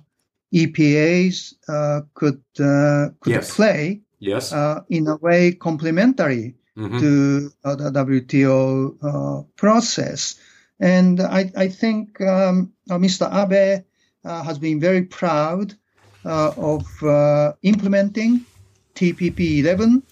EPAs 0.53 1.53
uh, 1.68 2.01
could 2.13 2.44
uh, 2.60 3.10
could 3.20 3.34
Yes. 3.34 3.56
play 3.56 4.01
Yes. 4.20 4.53
in 4.89 5.08
a 5.08 5.18
way 5.18 5.53
complementary 5.53 6.56
hmm 6.75 7.00
to 7.00 7.51
uh, 7.63 7.75
the 7.75 7.92
WTO 7.92 8.98
uh, 9.01 9.44
process. 9.56 10.36
And 10.80 11.22
I, 11.22 11.51
I 11.56 11.68
think 11.70 12.20
um, 12.22 12.74
Mr. 12.89 13.30
Abe 13.30 13.84
uh, 14.25 14.44
has 14.44 14.58
been 14.60 14.80
very 14.80 15.03
proud 15.03 15.74
uh, 16.25 16.51
of 16.58 16.86
uh, 17.03 17.53
implementing 17.62 18.46
TPP 18.96 19.60
11, 19.60 20.03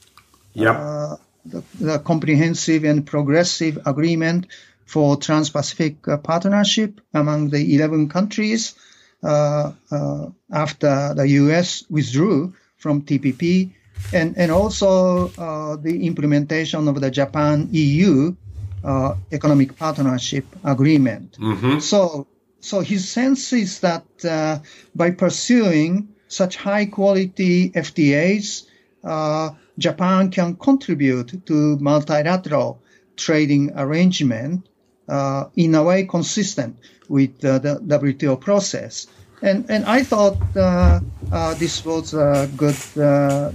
Yep. 0.53 0.75
uh, 0.75 1.15
the, 1.45 1.63
the 1.79 1.99
comprehensive 1.99 2.83
and 2.83 3.05
progressive 3.05 3.79
agreement 3.85 4.47
for 4.91 5.15
Trans-Pacific 5.15 6.05
uh, 6.05 6.17
partnership 6.17 6.99
among 7.13 7.49
the 7.49 7.75
11 7.75 8.09
countries 8.09 8.75
uh, 9.23 9.71
uh, 9.89 10.25
after 10.51 11.13
the 11.15 11.27
U.S. 11.43 11.85
withdrew 11.89 12.53
from 12.75 13.03
TPP, 13.03 13.71
and 14.11 14.35
and 14.35 14.51
also 14.51 15.31
uh, 15.37 15.77
the 15.77 16.05
implementation 16.05 16.89
of 16.89 16.99
the 16.99 17.09
Japan 17.09 17.69
EU 17.71 18.35
uh, 18.83 19.15
economic 19.31 19.77
partnership 19.77 20.45
agreement. 20.65 21.37
hmm 21.37 21.79
So, 21.79 22.27
so 22.59 22.81
his 22.81 23.07
sense 23.07 23.53
is 23.53 23.79
that 23.79 24.05
uh, 24.25 24.59
by 24.93 25.11
pursuing 25.11 26.09
such 26.27 26.57
high 26.57 26.85
quality 26.85 27.69
FTAs, 27.69 28.67
uh, 29.05 29.51
Japan 29.77 30.31
can 30.31 30.55
contribute 30.55 31.45
to 31.45 31.77
multilateral 31.79 32.81
trading 33.15 33.71
arrangement 33.75 34.67
uh, 35.07 35.45
in 35.55 35.75
a 35.75 35.83
way 35.83 36.05
consistent 36.05 36.77
with 37.09 37.43
uh, 37.43 37.59
the 37.59 37.79
WTO 37.83 38.39
process. 38.39 39.07
And 39.41 39.65
and 39.69 39.85
I 39.85 40.03
thought 40.03 40.37
uh, 40.55 40.99
uh, 41.31 41.53
this 41.55 41.83
was 41.83 42.13
a 42.13 42.49
good 42.55 42.75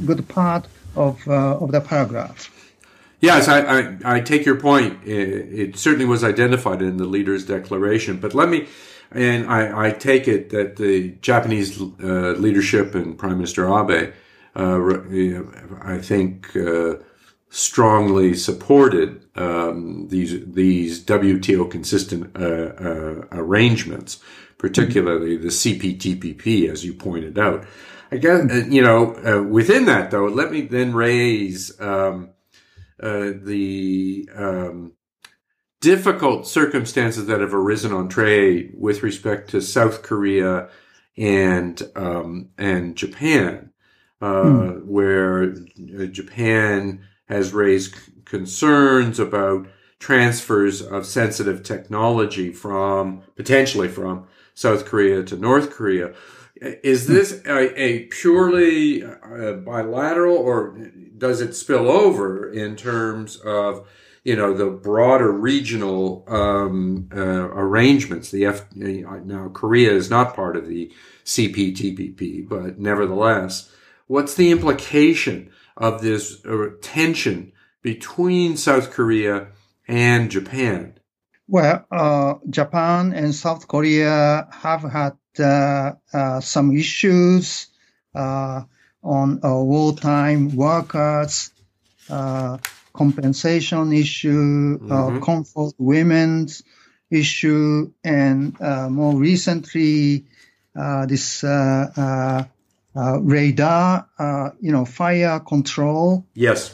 good 0.06 0.28
part 0.28 0.66
of 0.96 1.26
of 1.28 1.70
the 1.72 1.80
paragraph. 1.80 2.50
Yes, 3.20 3.48
I, 3.48 3.60
I, 3.60 3.96
I 4.04 4.20
take 4.20 4.44
your 4.44 4.60
point. 4.60 5.02
It, 5.04 5.60
it 5.60 5.76
certainly 5.76 6.04
was 6.04 6.22
identified 6.22 6.82
in 6.82 6.98
the 6.98 7.06
leader's 7.06 7.46
declaration. 7.46 8.18
But 8.18 8.34
let 8.34 8.48
me, 8.48 8.66
and 9.10 9.46
I, 9.50 9.86
I 9.86 9.90
take 9.90 10.28
it 10.28 10.50
that 10.50 10.76
the 10.76 11.10
Japanese 11.22 11.80
uh, 11.80 12.34
leadership 12.38 12.94
and 12.94 13.16
Prime 13.16 13.36
Minister 13.38 13.66
Abe, 13.66 14.12
uh, 14.54 14.80
I 15.82 15.98
think, 15.98 16.54
uh, 16.56 16.96
strongly 17.48 18.34
supported 18.34 19.22
um, 19.36 20.08
these 20.08 20.44
these 20.46 21.04
WTO 21.04 21.70
consistent 21.70 22.36
uh, 22.36 22.44
uh, 22.44 23.26
arrangements, 23.32 24.20
particularly 24.58 25.36
the 25.36 25.48
CPTPP, 25.48 26.70
as 26.70 26.84
you 26.84 26.94
pointed 26.94 27.38
out. 27.38 27.66
I 28.10 28.16
guess 28.18 28.50
uh, 28.50 28.64
you 28.68 28.82
know 28.82 29.14
uh, 29.24 29.42
within 29.42 29.86
that 29.86 30.10
though. 30.10 30.26
Let 30.26 30.50
me 30.50 30.62
then 30.62 30.94
raise. 30.94 31.78
Um, 31.80 32.30
uh, 32.98 33.32
the 33.42 34.26
um, 34.34 34.92
difficult 35.80 36.46
circumstances 36.46 37.26
that 37.26 37.40
have 37.40 37.52
arisen 37.52 37.92
on 37.92 38.08
trade 38.08 38.72
with 38.74 39.02
respect 39.02 39.50
to 39.50 39.60
South 39.60 40.02
Korea 40.02 40.68
and 41.18 41.80
um, 41.94 42.50
and 42.56 42.96
Japan, 42.96 43.70
uh, 44.20 44.70
where 44.84 45.42
uh, 45.44 46.06
Japan 46.06 47.02
has 47.26 47.52
raised 47.52 47.94
c- 47.94 48.12
concerns 48.24 49.18
about 49.18 49.66
transfers 49.98 50.82
of 50.82 51.06
sensitive 51.06 51.62
technology 51.62 52.52
from 52.52 53.22
potentially 53.34 53.88
from 53.88 54.26
South 54.54 54.84
Korea 54.84 55.22
to 55.24 55.36
North 55.36 55.70
Korea. 55.70 56.14
Is 56.60 57.06
this 57.06 57.42
a, 57.44 57.80
a 57.80 58.04
purely 58.06 59.04
uh, 59.04 59.52
bilateral, 59.54 60.36
or 60.36 60.78
does 61.18 61.40
it 61.40 61.54
spill 61.54 61.90
over 61.90 62.50
in 62.50 62.76
terms 62.76 63.36
of 63.36 63.86
you 64.24 64.34
know 64.34 64.54
the 64.54 64.70
broader 64.70 65.30
regional 65.30 66.24
um, 66.28 67.10
uh, 67.14 67.20
arrangements? 67.20 68.30
The 68.30 68.46
F 68.46 68.74
now 68.74 69.50
Korea 69.52 69.92
is 69.92 70.08
not 70.08 70.34
part 70.34 70.56
of 70.56 70.66
the 70.66 70.90
CPTPP, 71.26 72.48
but 72.48 72.78
nevertheless, 72.78 73.70
what's 74.06 74.34
the 74.34 74.50
implication 74.50 75.50
of 75.76 76.00
this 76.02 76.42
tension 76.82 77.52
between 77.82 78.56
South 78.56 78.90
Korea 78.90 79.48
and 79.86 80.30
Japan? 80.30 80.94
Well, 81.48 81.86
uh, 81.92 82.34
Japan 82.50 83.12
and 83.12 83.34
South 83.34 83.68
Korea 83.68 84.48
have 84.50 84.82
had 84.82 85.16
uh, 85.38 85.92
uh, 86.12 86.40
some 86.40 86.74
issues 86.76 87.68
uh, 88.14 88.62
on 89.02 89.40
uh, 89.44 89.54
wartime 89.62 90.56
workers, 90.56 91.50
uh, 92.10 92.58
compensation 92.92 93.92
issue, 93.92 94.78
Mhm. 94.80 94.90
uh, 94.90 95.20
comfort 95.24 95.74
women's 95.78 96.62
issue, 97.10 97.92
and 98.02 98.56
uh, 98.60 98.88
more 98.88 99.14
recently, 99.16 100.24
uh, 100.74 101.06
this 101.06 101.44
uh, 101.44 101.90
uh, 101.96 102.00
uh, 102.00 102.44
radar, 103.20 104.08
uh, 104.18 104.50
you 104.60 104.72
know, 104.72 104.84
fire 104.84 105.40
control 105.40 106.24
Yes. 106.34 106.72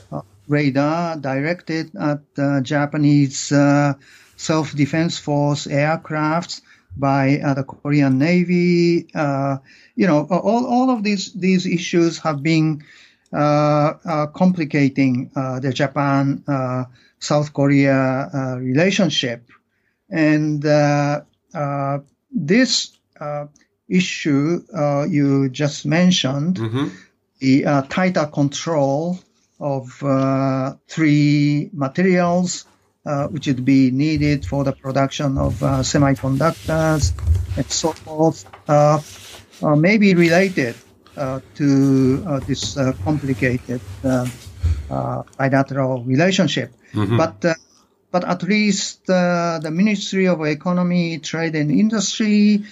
radar 0.49 1.17
directed 1.17 1.95
at 1.97 2.21
uh, 2.39 2.61
Japanese 2.61 3.51
uh, 3.53 3.95
self-defense 4.37 5.19
force 5.19 5.67
aircrafts 5.67 6.63
by 6.97 7.39
uh, 7.39 7.55
the 7.55 7.65
Korean 7.65 8.19
Navy. 8.19 9.07
Uh, 9.15 9.59
you 9.97 10.07
know, 10.07 10.27
all, 10.31 10.67
all 10.67 10.91
of 10.91 11.03
these 11.03 11.33
these 11.33 11.67
issues 11.67 12.19
have 12.19 12.43
been 12.43 12.85
uh, 13.33 13.95
uh, 14.05 14.27
complicating 14.29 15.31
uh, 15.35 15.59
the 15.61 15.73
Japan 15.73 16.45
uh, 16.47 16.85
South 17.19 17.53
Korea 17.53 18.29
uh, 18.35 18.57
relationship, 18.59 19.49
and 20.11 20.65
uh, 20.67 21.23
uh, 21.55 21.99
this 22.31 22.93
uh, 23.21 23.47
issue 23.89 24.63
uh, 24.75 25.05
you 25.09 25.49
just 25.49 25.87
mentioned 25.87 26.59
hmm 26.59 26.89
the 27.41 27.67
uh, 27.67 27.83
tighter 27.89 28.27
control 28.27 29.19
of 29.59 30.01
uh, 30.05 30.75
three 30.87 31.69
materials 31.73 32.67
uh, 33.05 33.27
which 33.27 33.49
would 33.49 33.65
be 33.65 33.91
needed 33.91 34.47
for 34.47 34.63
the 34.63 34.71
production 34.71 35.37
of 35.39 35.61
uh, 35.61 35.83
semiconductors 35.83 37.13
and 37.57 37.67
so 37.69 37.91
forth 37.93 38.47
uh, 38.69 39.01
uh, 39.61 39.75
may 39.75 39.99
be 39.99 40.15
related 40.15 40.77
uh, 41.17 41.41
to 41.55 42.25
uh, 42.29 42.41
this 42.47 42.77
uh, 42.77 42.93
complicated 43.05 43.81
bilateral 45.37 46.03
relationship. 46.05 46.73
Mhm. 46.95 47.17
But 47.17 47.45
uh, 47.45 47.55
but 48.11 48.25
at 48.25 48.43
least 48.43 49.09
uh, 49.09 49.59
the 49.63 49.71
Ministry 49.71 50.29
of 50.29 50.45
Economy, 50.45 51.19
Trade 51.19 51.57
and 51.57 51.71
Industry 51.71 52.65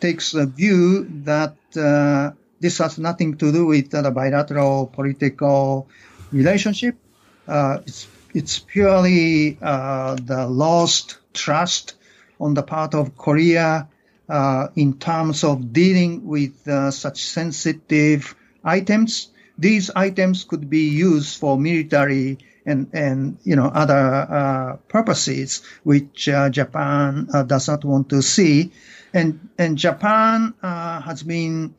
takes 0.00 0.34
a 0.34 0.46
view 0.46 1.06
that 1.24 1.56
uh, 1.76 2.32
this 2.60 2.78
has 2.78 2.98
nothing 2.98 3.36
to 3.36 3.52
do 3.52 3.66
with 3.66 3.94
uh, 3.94 4.02
the 4.02 4.10
bilateral 4.10 4.86
political 4.86 5.88
relationship. 6.32 6.96
Uh, 7.46 7.78
it's 7.86 8.08
it's 8.34 8.58
purely 8.58 9.56
uh, 9.62 10.14
the 10.16 10.46
lost 10.46 11.18
trust 11.32 11.94
on 12.38 12.52
the 12.54 12.62
part 12.62 12.94
of 12.94 13.16
Korea 13.16 13.88
uh, 14.28 14.68
in 14.76 14.98
terms 14.98 15.42
of 15.42 15.72
dealing 15.72 16.26
with 16.26 16.68
uh, 16.68 16.90
such 16.90 17.24
sensitive 17.24 18.34
items. 18.62 19.28
These 19.56 19.90
items 19.96 20.44
could 20.44 20.68
be 20.68 20.88
used 20.90 21.38
for 21.40 21.58
military 21.58 22.38
and, 22.66 22.90
and 22.92 23.38
you 23.42 23.56
know 23.56 23.70
other 23.72 24.26
uh, 24.28 24.76
purposes, 24.88 25.62
which 25.84 26.28
Japan 26.50 27.28
does 27.46 27.68
not 27.68 27.84
want 27.84 28.10
to 28.10 28.20
see. 28.20 28.72
And 29.16 29.48
and 29.56 29.78
Japan 29.78 30.52
uh, 30.62 31.00
has 31.00 31.22
been 31.22 31.74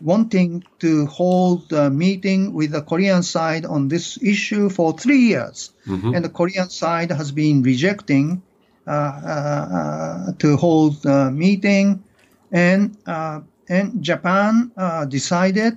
wanting 0.00 0.64
to 0.78 1.06
hold 1.06 1.72
a 1.72 1.90
meeting 1.90 2.52
with 2.54 2.72
the 2.72 2.82
Korean 2.82 3.22
side 3.22 3.64
on 3.66 3.88
this 3.88 4.18
issue 4.22 4.68
for 4.70 4.96
three 4.96 5.28
years. 5.32 5.70
Mm-hmm. 5.86 6.14
And 6.14 6.24
the 6.24 6.28
Korean 6.28 6.70
side 6.70 7.10
has 7.10 7.32
been 7.32 7.62
rejecting 7.62 8.42
uh, 8.86 8.90
uh, 8.90 9.68
uh 9.78 10.32
to 10.38 10.56
hold 10.56 11.04
a 11.04 11.30
meeting. 11.30 12.02
And, 12.52 12.96
uh, 13.06 13.40
and 13.68 14.02
Japan 14.02 14.72
uh, 14.76 15.04
decided 15.04 15.76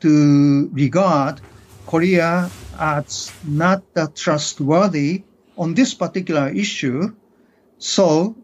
to 0.00 0.70
regard 0.72 1.40
Korea 1.86 2.50
as 2.78 3.32
not 3.46 3.82
trustworthy 4.14 5.22
on 5.56 5.74
this 5.74 5.94
particular 5.94 6.48
issue. 6.48 7.14
So 7.78 8.36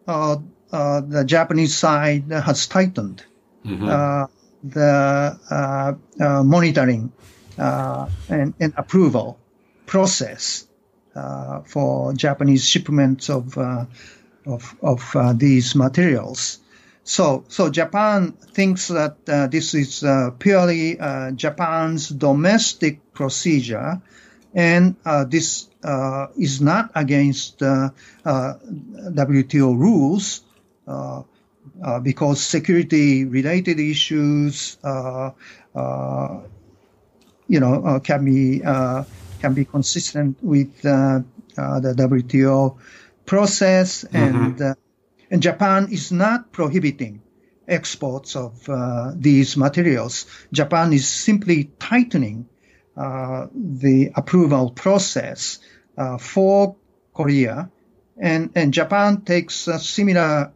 the 1.01 1.25
Japanese 1.27 1.77
side 1.77 2.31
has 2.31 2.67
tightened. 2.67 3.25
Mm-hmm 3.65 4.25
the 4.65 5.39
uh, 5.51 5.95
uh, 6.21 6.43
monitoring 6.43 7.13
uh, 7.59 8.09
and, 8.29 8.55
and, 8.59 8.73
approval 8.77 9.39
process 9.87 10.67
for 11.67 12.13
Japanese 12.15 12.67
shipments 12.67 13.31
of 13.31 13.57
of, 13.59 14.75
of 14.83 15.39
these 15.39 15.75
materials. 15.75 16.59
So, 17.05 17.45
so 17.49 17.71
Japan 17.71 18.33
thinks 18.33 18.89
that 18.89 19.17
uh, 19.29 19.47
this 19.47 19.75
is 19.75 20.03
uh, 20.03 20.31
purely 20.39 20.99
uh, 20.99 21.31
Japan's 21.33 22.09
domestic 22.09 23.13
procedure, 23.13 24.01
and 24.55 24.97
this 25.29 25.69
is 26.37 26.63
not 26.63 26.91
against 26.95 27.59
WTO 27.59 27.93
rules 29.79 30.41
uh, 30.41 30.44
Uh, 30.87 31.23
uh, 31.83 31.99
because 31.99 32.43
security 32.43 33.25
related 33.25 33.81
issues, 33.81 34.77
uh, 34.85 35.31
uh, 35.75 36.41
you 37.49 37.59
know, 37.59 37.85
uh, 37.85 37.99
can 38.01 38.25
be 38.25 38.63
uh, 38.63 39.05
can 39.41 39.55
be 39.55 39.65
consistent 39.65 40.37
with 40.43 40.83
the 40.83 41.25
WTO 41.57 42.77
process, 43.25 44.05
mm-hmm. 44.05 44.17
and 44.17 44.77
and 45.31 45.43
Japan 45.43 45.89
is 45.91 46.13
not 46.13 46.53
prohibiting 46.53 47.23
exports 47.67 48.37
of 48.37 48.69
these 49.17 49.57
materials. 49.57 50.27
Japan 50.53 50.93
is 50.93 51.09
simply 51.09 51.71
tightening 51.79 52.47
the 52.97 54.13
approval 54.15 54.71
process 54.71 55.61
for 56.21 56.77
Korea, 57.15 57.71
and 58.21 58.51
and 58.55 58.75
Japan 58.75 59.23
takes 59.23 59.67
a 59.67 59.79
similar 59.79 60.53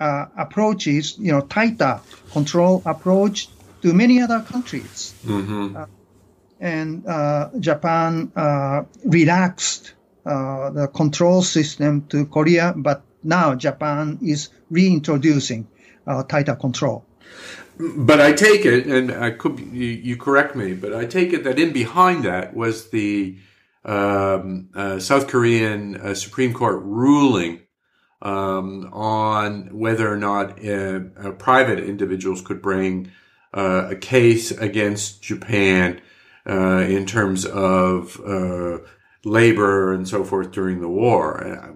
uh, 0.00 0.26
approaches, 0.36 1.18
you 1.18 1.32
know, 1.32 1.40
tighter 1.40 2.00
control 2.32 2.82
approach 2.84 3.48
to 3.82 3.92
many 3.92 4.20
other 4.20 4.40
countries. 4.40 5.14
Mm-hmm. 5.24 5.76
Uh, 5.76 5.86
and 6.60 7.06
uh, 7.06 7.50
Japan 7.58 8.32
uh, 8.34 8.84
relaxed 9.04 9.94
uh, 10.24 10.70
the 10.70 10.88
control 10.88 11.42
system 11.42 12.06
to 12.08 12.24
Korea, 12.26 12.72
but 12.74 13.02
now 13.22 13.54
Japan 13.54 14.18
is 14.22 14.48
reintroducing 14.70 15.68
uh, 16.06 16.22
tighter 16.22 16.56
control. 16.56 17.04
But 17.76 18.20
I 18.20 18.32
take 18.32 18.64
it, 18.64 18.86
and 18.86 19.10
I 19.12 19.32
could 19.32 19.58
you, 19.58 19.88
you, 19.88 20.16
correct 20.16 20.54
me, 20.54 20.74
but 20.74 20.94
I 20.94 21.06
take 21.06 21.32
it 21.32 21.44
that 21.44 21.58
in 21.58 21.72
behind 21.72 22.24
that 22.24 22.54
was 22.54 22.90
the 22.90 23.36
um, 23.84 24.68
South 25.00 25.26
Korean 25.26 26.14
Supreme 26.14 26.54
Court 26.54 26.80
ruling 26.84 27.63
um, 28.24 28.88
on 28.92 29.78
whether 29.78 30.10
or 30.10 30.16
not 30.16 30.64
uh, 30.64 31.00
uh, 31.18 31.30
private 31.32 31.78
individuals 31.78 32.40
could 32.40 32.62
bring 32.62 33.12
uh, 33.52 33.88
a 33.90 33.96
case 33.96 34.50
against 34.50 35.22
Japan 35.22 36.00
uh, 36.48 36.84
in 36.88 37.06
terms 37.06 37.44
of 37.44 38.20
uh, 38.26 38.78
labor 39.24 39.92
and 39.92 40.08
so 40.08 40.24
forth 40.24 40.50
during 40.50 40.80
the 40.80 40.88
war. 40.88 41.46
Uh, 41.46 41.74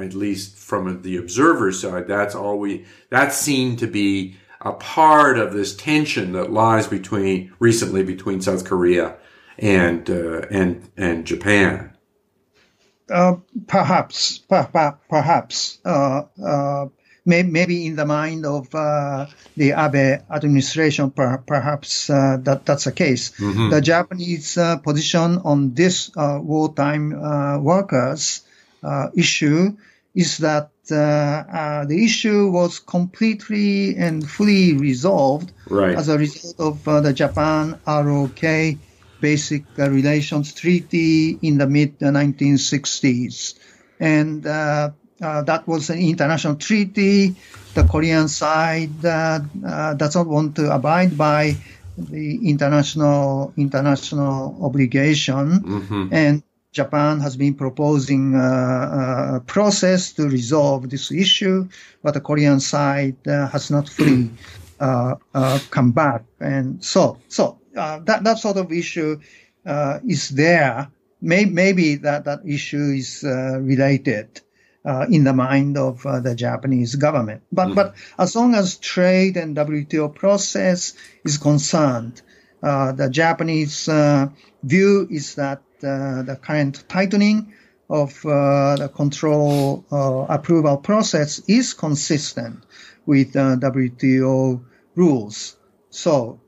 at 0.00 0.14
least 0.14 0.56
from 0.56 1.02
the 1.02 1.16
observer 1.16 1.72
side, 1.72 2.06
that's 2.06 2.34
all 2.34 2.58
we, 2.58 2.84
that 3.10 3.32
seemed 3.32 3.80
to 3.80 3.86
be 3.88 4.36
a 4.60 4.72
part 4.72 5.38
of 5.38 5.52
this 5.52 5.74
tension 5.74 6.32
that 6.32 6.52
lies 6.52 6.86
between, 6.86 7.52
recently 7.58 8.04
between 8.04 8.40
South 8.40 8.64
Korea 8.64 9.16
and, 9.58 10.08
and, 10.08 10.88
and 10.96 11.26
Japan. 11.26 11.97
Uh, 13.10 13.36
perhaps, 13.66 14.38
perhaps, 14.48 15.78
uh, 15.84 16.22
uh, 16.44 16.86
may, 17.24 17.42
maybe 17.42 17.86
in 17.86 17.96
the 17.96 18.04
mind 18.04 18.44
of 18.44 18.74
uh, 18.74 19.26
the 19.56 19.70
Abe 19.72 20.22
administration, 20.30 21.10
per, 21.10 21.38
perhaps 21.38 22.10
uh, 22.10 22.36
that 22.42 22.66
that's 22.66 22.84
the 22.84 22.92
case. 22.92 23.30
Mm-hmm. 23.32 23.70
The 23.70 23.80
Japanese 23.80 24.58
position 24.82 25.38
on 25.38 25.74
this 25.74 26.10
wartime 26.14 27.62
workers 27.62 28.42
issue 29.14 29.76
is 30.14 30.38
that 30.38 30.70
the 30.86 32.00
issue 32.02 32.50
was 32.50 32.78
completely 32.78 33.96
and 33.96 34.28
fully 34.28 34.74
resolved 34.74 35.52
right. 35.68 35.96
as 35.96 36.08
a 36.08 36.18
result 36.18 36.60
of 36.60 37.04
the 37.04 37.12
Japan 37.12 37.78
ROK 37.86 38.78
Basic 39.20 39.64
Relations 39.76 40.54
Treaty 40.54 41.38
in 41.42 41.58
the 41.58 41.66
mid 41.66 41.98
1960s. 41.98 43.58
And 44.00 44.46
uh, 44.46 44.90
uh, 45.20 45.42
that 45.42 45.66
was 45.66 45.90
an 45.90 45.98
international 45.98 46.54
treaty. 46.56 47.34
The 47.74 47.84
Korean 47.84 48.28
side 48.28 49.04
uh, 49.04 49.40
uh 49.66 49.94
does 49.94 50.14
not 50.14 50.26
want 50.26 50.56
to 50.56 50.72
abide 50.72 51.18
by 51.18 51.56
the 51.96 52.48
international 52.48 53.52
international 53.56 54.56
obligation, 54.62 55.46
mm-hmm. 55.58 56.08
and 56.12 56.42
Japan 56.70 57.18
has 57.18 57.36
been 57.36 57.54
proposing 57.54 58.36
uh, 58.36 59.38
a 59.38 59.40
process 59.40 60.12
to 60.12 60.28
resolve 60.28 60.88
this 60.90 61.10
issue, 61.10 61.68
but 62.02 62.14
the 62.14 62.20
Korean 62.20 62.60
side 62.60 63.16
uh, 63.26 63.48
has 63.48 63.70
not 63.70 63.88
fully 63.88 64.30
come 64.78 65.90
back. 65.90 66.22
And 66.38 66.84
so, 66.84 67.18
so 67.26 67.58
uh, 67.78 68.00
that 68.00 68.24
that 68.24 68.38
sort 68.38 68.56
of 68.56 68.72
issue 68.72 69.20
uh, 69.64 70.00
is 70.06 70.28
there. 70.30 70.90
May, 71.20 71.46
maybe 71.46 71.96
that 71.96 72.24
that 72.24 72.40
issue 72.46 72.92
is 72.96 73.24
uh, 73.24 73.58
related 73.60 74.40
uh, 74.84 75.06
in 75.10 75.24
the 75.24 75.32
mind 75.32 75.76
of 75.76 76.04
uh, 76.06 76.20
the 76.20 76.34
Japanese 76.34 76.94
government. 76.94 77.42
But 77.52 77.68
mm. 77.68 77.74
but 77.74 77.94
as 78.18 78.36
long 78.36 78.54
as 78.54 78.76
trade 78.76 79.36
and 79.36 79.56
WTO 79.56 80.14
process 80.14 80.94
is 81.24 81.38
concerned, 81.38 82.22
the 82.60 83.08
Japanese 83.10 83.88
view 84.62 85.08
is 85.10 85.34
that 85.36 85.62
the 85.80 86.38
current 86.42 86.84
tightening 86.88 87.52
of 87.90 88.20
the 88.22 88.90
control 88.94 89.84
approval 90.28 90.76
process 90.76 91.40
is 91.48 91.74
consistent 91.74 92.64
with 93.06 93.32
WTO 93.32 94.60
rules. 94.94 95.56
So 95.90 96.40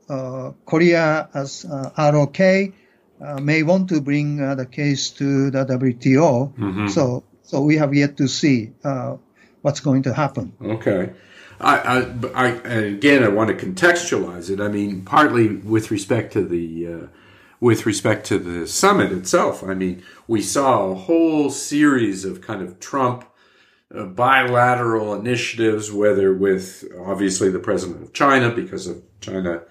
Korea 0.65 1.29
as 1.33 1.65
uh, 1.65 1.91
ROK 1.97 2.39
uh, 2.39 3.39
may 3.39 3.63
want 3.63 3.89
to 3.89 4.01
bring 4.01 4.37
the 4.37 4.65
case 4.65 5.09
to 5.11 5.51
the 5.51 5.65
WTO. 5.65 6.53
Mm-hmm. 6.55 6.87
So 6.87 7.23
so 7.43 7.61
we 7.61 7.77
have 7.77 7.93
yet 7.93 8.17
to 8.17 8.27
see 8.27 8.71
what's 9.61 9.79
going 9.79 10.03
to 10.03 10.13
happen. 10.13 10.53
Okay. 10.61 11.11
I, 11.61 11.77
I, 11.77 12.47
I, 12.47 12.47
again, 12.47 13.23
I 13.23 13.27
want 13.27 13.49
to 13.49 13.65
contextualize 13.65 14.49
it. 14.49 14.59
I 14.59 14.67
mean, 14.67 15.03
partly 15.03 15.47
with 15.47 15.91
respect 15.91 16.33
to 16.33 16.43
the 16.43 16.87
uh, 16.87 17.07
with 17.59 17.85
respect 17.85 18.25
to 18.25 18.39
the 18.39 18.67
summit 18.67 19.11
itself. 19.11 19.63
I 19.63 19.75
mean, 19.75 20.03
we 20.27 20.41
saw 20.41 20.89
a 20.89 20.95
whole 20.95 21.51
series 21.51 22.25
of 22.25 22.41
kind 22.41 22.63
of 22.63 22.79
Trump 22.79 23.25
uh, 23.95 24.05
bilateral 24.05 25.13
initiatives, 25.13 25.91
whether 25.91 26.33
with 26.33 26.83
obviously 26.99 27.49
the 27.49 27.59
president 27.59 28.01
of 28.01 28.13
China 28.13 28.49
because 28.49 28.87
of 28.87 29.03
China 29.19 29.61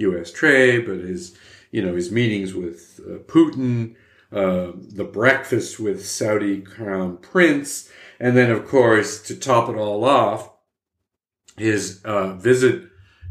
U.S. 0.00 0.30
trade, 0.32 0.86
but 0.86 0.98
his 0.98 1.36
you 1.70 1.82
know 1.82 1.94
his 1.94 2.10
meetings 2.10 2.54
with 2.54 3.00
uh, 3.06 3.18
Putin, 3.30 3.94
uh, 4.32 4.72
the 4.74 5.04
breakfast 5.04 5.78
with 5.80 6.06
Saudi 6.06 6.60
crown 6.60 7.16
prince, 7.18 7.90
and 8.18 8.36
then 8.36 8.50
of 8.50 8.66
course 8.66 9.20
to 9.22 9.36
top 9.36 9.68
it 9.68 9.76
all 9.76 10.04
off, 10.04 10.50
his 11.56 12.00
uh, 12.04 12.34
visit 12.34 12.84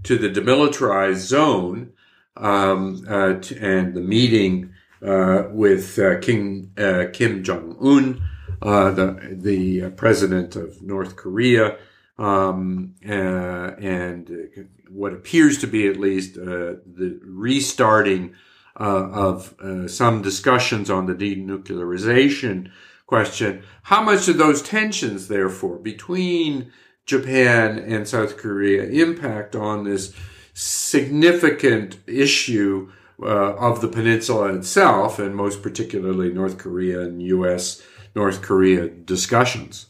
to 0.03 0.17
the 0.17 0.29
demilitarized 0.29 1.17
zone 1.17 1.91
um, 2.38 3.05
uh, 3.10 3.36
and 3.60 3.93
the 3.93 4.01
meeting 4.01 4.73
uh, 5.05 5.43
with 5.51 5.95
King 6.21 6.71
Kim 7.13 7.43
Jong 7.43 7.77
Un 7.82 8.21
uh, 8.62 8.91
the 8.91 9.38
the 9.39 9.89
president 9.91 10.55
of 10.55 10.82
North 10.82 11.15
Korea, 11.15 11.77
um, 12.19 12.95
uh, 13.08 13.71
and 13.79 14.67
what 14.89 15.13
appears 15.13 15.58
to 15.60 15.67
be 15.67 15.88
at 15.88 15.97
least 15.97 16.38
uh, 16.38 16.75
the 16.86 17.19
restarting 17.23 18.36
uh, 18.79 19.10
of 19.12 19.55
uh, 19.60 19.88
some 19.88 20.21
discussions 20.21 20.89
on 20.89 21.05
the 21.05 21.15
denuclearization 21.15 22.69
question. 23.08 23.63
How 23.84 24.03
much 24.03 24.25
do 24.25 24.34
those 24.34 24.62
tensions, 24.62 25.29
therefore, 25.29 25.77
between 25.77 26.71
Japan 27.05 27.79
and 27.79 28.08
South 28.08 28.38
Korea 28.38 28.84
impact 28.84 29.55
on 29.55 29.86
this 29.86 30.13
significant 30.53 31.97
issue 32.05 32.91
uh, 33.21 33.55
of 33.55 33.82
the 33.82 33.88
peninsula 33.88 34.53
itself, 34.53 35.19
and 35.19 35.36
most 35.36 35.63
particularly 35.63 36.32
North 36.32 36.58
Korea 36.58 37.01
and 37.01 37.21
U.S. 37.23 37.82
North 38.13 38.41
Korea 38.41 38.89
discussions. 38.89 39.88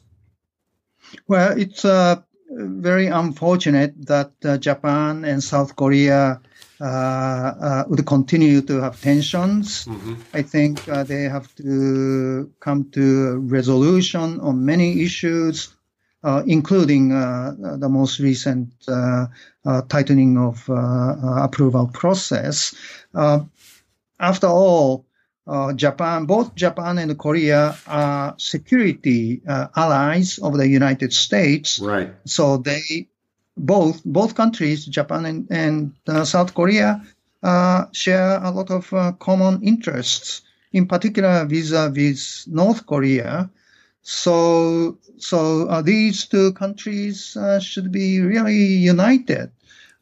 Well, 1.27 1.57
it's 1.57 1.85
uh, 1.85 2.21
very 2.49 3.07
unfortunate 3.07 3.93
that 4.07 4.31
uh, 4.43 4.57
Japan 4.57 5.25
and 5.25 5.43
South 5.43 5.75
Korea 5.75 6.41
uh, 6.81 6.85
uh, 6.85 7.83
would 7.89 8.05
continue 8.05 8.61
to 8.61 8.79
have 8.79 9.01
tensions. 9.01 9.83
Mm-hmm. 9.83 10.13
I 10.33 10.41
think 10.43 10.87
uh, 10.87 11.03
they 11.03 11.23
have 11.23 11.53
to 11.55 12.49
come 12.61 12.89
to 12.91 13.27
a 13.27 13.37
resolution 13.37 14.39
on 14.39 14.63
many 14.63 15.01
issues, 15.03 15.75
uh, 16.23 16.43
including 16.47 17.11
uh, 17.11 17.53
the 17.77 17.89
most 17.89 18.19
recent 18.19 18.71
uh, 18.87 19.27
tightening 19.89 20.37
of 20.37 20.69
approval 20.69 21.87
process. 21.87 22.73
after 24.19 24.47
all, 24.47 25.05
Japan, 25.75 26.25
both 26.25 26.53
Japan 26.55 26.97
and 26.97 27.17
Korea 27.17 27.75
are 27.87 28.35
security 28.37 29.41
allies 29.75 30.37
of 30.39 30.57
the 30.57 30.67
United 30.67 31.13
States. 31.13 31.79
Right. 31.79 32.13
So 32.25 32.57
they 32.57 33.07
both 33.59 34.03
both 34.05 34.35
countries, 34.35 34.85
Japan 34.85 35.25
and, 35.25 35.47
and 35.51 35.93
uh, 36.07 36.23
South 36.23 36.55
Korea, 36.55 37.03
uh, 37.43 37.85
share 37.91 38.41
a 38.43 38.51
lot 38.51 38.71
of 38.71 38.91
uh, 38.93 39.11
common 39.19 39.61
interests, 39.61 40.41
in 40.71 40.87
particular 40.87 41.45
vis-a-vis 41.45 42.47
North 42.47 42.85
Korea. 42.85 43.49
So, 44.01 44.97
so 45.17 45.67
uh, 45.67 45.81
these 45.81 46.25
two 46.25 46.53
countries 46.53 47.35
uh, 47.37 47.59
should 47.59 47.91
be 47.91 48.21
really 48.21 48.55
united, 48.55 49.51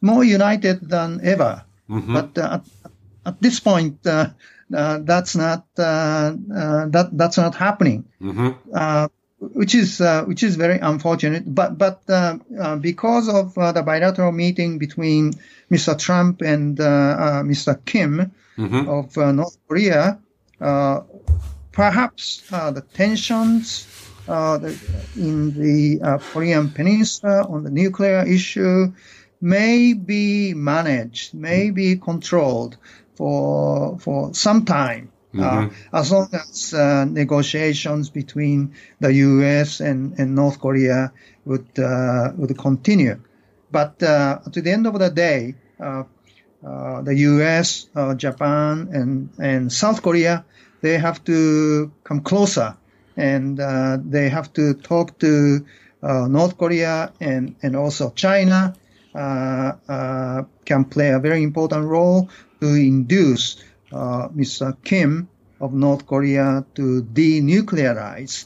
more 0.02 0.24
united 0.24 0.88
than 0.88 1.20
ever. 1.24 1.64
Mm-hmm. 1.90 2.14
But 2.14 2.38
uh, 2.38 2.60
at, 2.86 2.92
at, 3.26 3.42
this 3.42 3.60
point, 3.60 4.06
that's 4.70 5.36
not 5.36 5.66
that 5.76 7.10
that's 7.14 7.38
not 7.38 7.56
happening. 7.56 8.06
Mm-hmm 8.22 9.08
which 9.40 9.76
is 9.76 10.02
uh, 10.02 10.24
which 10.26 10.44
is 10.44 10.56
very 10.56 10.80
unfortunate. 10.80 11.44
But 11.46 11.78
but 11.78 12.02
uh, 12.10 12.38
uh, 12.60 12.76
because 12.78 13.30
of 13.30 13.58
uh, 13.58 13.72
the 13.72 13.84
bilateral 13.84 14.32
meeting 14.32 14.78
between 14.78 15.34
Mr. 15.72 15.98
Trump 15.98 16.42
and 16.42 16.80
uh, 16.80 16.84
uh, 16.84 17.44
Mr. 17.44 17.84
Kim 17.86 18.32
mm-hmm. 18.58 18.90
of 18.90 19.16
North 19.36 19.58
Korea, 19.68 20.20
perhaps 21.72 22.42
the 22.50 22.84
tensions 22.94 23.86
in 24.28 25.54
the 25.54 26.20
Korean 26.32 26.72
Peninsula 26.72 27.46
on 27.48 27.64
the 27.64 27.72
nuclear 27.72 28.26
issue 28.26 28.92
may 29.40 29.94
be 29.94 30.56
managed, 30.56 31.36
may 31.36 31.70
be 31.70 31.96
controlled 31.96 32.78
for 33.18 33.98
for 34.00 34.34
some 34.34 34.64
time. 34.66 35.12
Uh, 35.36 35.40
mm-hmm. 35.40 35.96
as 35.96 36.12
long 36.12 36.30
as 36.34 36.74
uh, 36.74 37.06
negotiations 37.06 38.10
between 38.10 38.74
the 39.00 39.14
U.S. 39.14 39.82
and, 39.82 40.18
and 40.18 40.34
North 40.34 40.60
Korea 40.60 41.12
would 41.46 41.68
uh, 41.78 42.32
would 42.38 42.58
continue, 42.58 43.20
but 43.70 44.02
uh, 44.02 44.40
to 44.52 44.62
the 44.62 44.72
end 44.72 44.88
of 44.88 44.98
the 44.98 45.10
day, 45.10 45.56
uh, 45.80 46.04
uh, 46.66 47.02
the 47.02 47.14
U.S., 47.14 47.88
Japan, 48.16 48.90
and 48.94 49.30
and 49.38 49.72
South 49.72 50.02
Korea 50.02 50.46
they 50.82 50.98
have 50.98 51.24
to 51.26 51.92
come 52.04 52.22
closer, 52.22 52.78
and 53.18 53.58
they 54.10 54.30
have 54.30 54.54
to 54.54 54.74
talk 54.76 55.20
to 55.20 55.66
North 56.02 56.58
Korea 56.58 57.12
and 57.20 57.56
and 57.62 57.76
also 57.76 58.12
China 58.12 58.74
can 59.14 60.86
play 60.86 61.10
a 61.10 61.20
very 61.20 61.44
important 61.44 61.86
role 61.86 62.30
to 62.62 62.68
induce 62.68 63.64
uh, 63.92 64.30
Mr. 64.30 64.76
Kim 64.84 65.30
of 65.60 65.74
North 65.74 66.06
Korea 66.06 66.66
to 66.76 67.04
denuclearize 67.04 68.46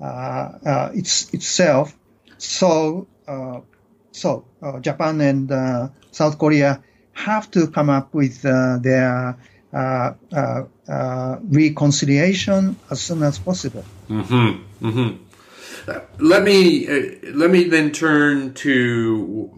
uh, 0.00 0.04
uh, 0.04 0.90
its, 0.94 1.32
itself. 1.34 1.94
So, 2.38 3.06
uh, 3.28 3.60
so 4.12 4.46
uh, 4.62 4.80
Japan 4.80 5.20
and 5.20 5.52
uh, 5.52 5.88
South 6.10 6.38
Korea 6.38 6.82
have 7.12 7.50
to 7.50 7.68
come 7.68 7.90
up 7.90 8.14
with 8.14 8.40
their 8.42 9.36
reconciliation 11.50 12.76
as 12.90 13.00
soon 13.00 13.22
as 13.22 13.38
possible. 13.38 13.84
Mm-hmm. 14.08 14.86
Mm-hmm. 14.86 15.16
let 16.18 16.44
me 16.44 16.86
let 17.32 17.50
me 17.50 17.64
then 17.64 17.90
turn 17.90 18.54
to 18.54 19.50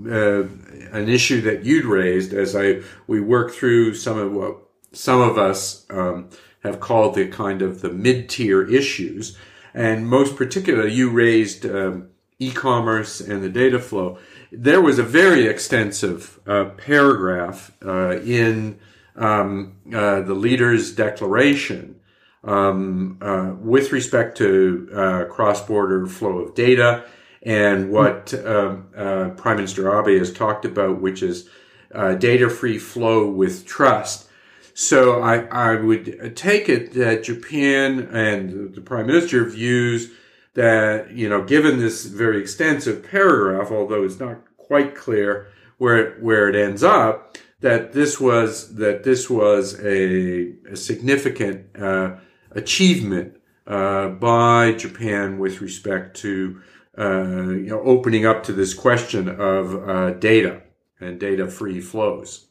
an 0.93 1.09
issue 1.09 1.41
that 1.41 1.65
you'd 1.65 1.85
raised 1.85 2.33
as 2.33 2.55
I 2.55 2.83
we 3.07 3.21
work 3.21 3.51
through 3.53 3.95
some 3.95 4.19
of 4.19 4.33
what 4.33 4.59
some 4.93 5.21
of 5.21 5.39
us 5.39 5.87
um, 5.91 6.29
have 6.63 6.79
called 6.79 7.15
the 7.15 7.27
kind 7.27 7.63
of 7.63 7.81
the 7.81 7.91
mid-tier 7.91 8.63
issues. 8.69 9.37
And 9.75 10.07
most 10.07 10.37
particularly, 10.37 10.93
you 10.93 11.11
raised 11.11 11.65
um, 11.65 12.11
e-commerce 12.39 13.21
and 13.21 13.43
the 13.43 13.49
data 13.49 13.79
flow. 13.79 14.19
There 14.53 14.83
was 14.83 14.99
a 14.99 15.03
very 15.03 15.47
extensive 15.47 16.39
uh, 16.47 16.67
paragraph 16.77 17.73
uh, 17.85 18.21
in 18.21 18.79
um, 19.17 19.77
uh, 19.93 20.21
the 20.21 20.35
leader's 20.35 20.95
declaration 20.95 22.01
um, 22.45 23.19
uh, 23.23 23.53
with 23.59 23.93
respect 23.93 24.37
to 24.39 24.89
uh, 24.95 25.25
cross-border 25.25 26.07
flow 26.07 26.39
of 26.39 26.55
data 26.55 27.05
and 27.43 27.91
what 27.91 28.33
um, 28.47 28.89
uh, 28.97 29.31
Prime 29.31 29.57
Minister 29.57 29.89
Abe 29.99 30.19
has 30.19 30.33
talked 30.33 30.65
about, 30.65 31.01
which 31.01 31.23
is 31.23 31.49
data-free 31.93 32.79
flow 32.79 33.29
with 33.29 33.67
trust. 33.67 34.29
So 34.75 35.21
I, 35.21 35.41
I 35.51 35.77
would 35.77 36.35
take 36.35 36.69
it 36.69 36.95
that 36.95 37.25
Japan 37.25 38.09
and 38.11 38.75
the 38.75 38.81
prime 38.81 39.07
minister 39.07 39.45
views 39.45 40.11
that, 40.55 41.11
you 41.11 41.29
know, 41.29 41.45
given 41.45 41.79
this 41.79 42.07
very 42.07 42.41
extensive 42.41 43.07
paragraph, 43.11 43.71
although 43.71 44.05
it's 44.05 44.19
not 44.19 44.39
quite 44.57 44.95
clear 44.95 45.49
where 45.77 45.99
it, 45.99 46.23
where 46.23 46.49
it 46.49 46.57
ends 46.57 46.83
up, 46.83 47.37
that 47.61 47.93
this 47.93 48.19
was, 48.19 48.77
that 48.77 49.05
this 49.05 49.29
was 49.29 49.79
a, 49.81 50.55
a 50.71 50.77
significant, 50.77 51.67
uh, 51.77 52.17
achievement, 52.53 53.37
uh, 53.67 54.09
by 54.09 54.73
Japan 54.73 55.39
with 55.39 55.61
respect 55.61 56.17
to, 56.17 56.63
uh, 56.99 57.49
you 57.49 57.69
know, 57.69 57.83
opening 57.83 58.27
up 58.27 58.45
to 58.45 58.53
this 58.53 58.75
question 58.75 59.29
of, 59.29 59.89
uh, 59.89 60.11
data 60.11 60.63
and 61.01 61.19
data 61.19 61.49
free 61.49 61.81
flows. 61.81 62.47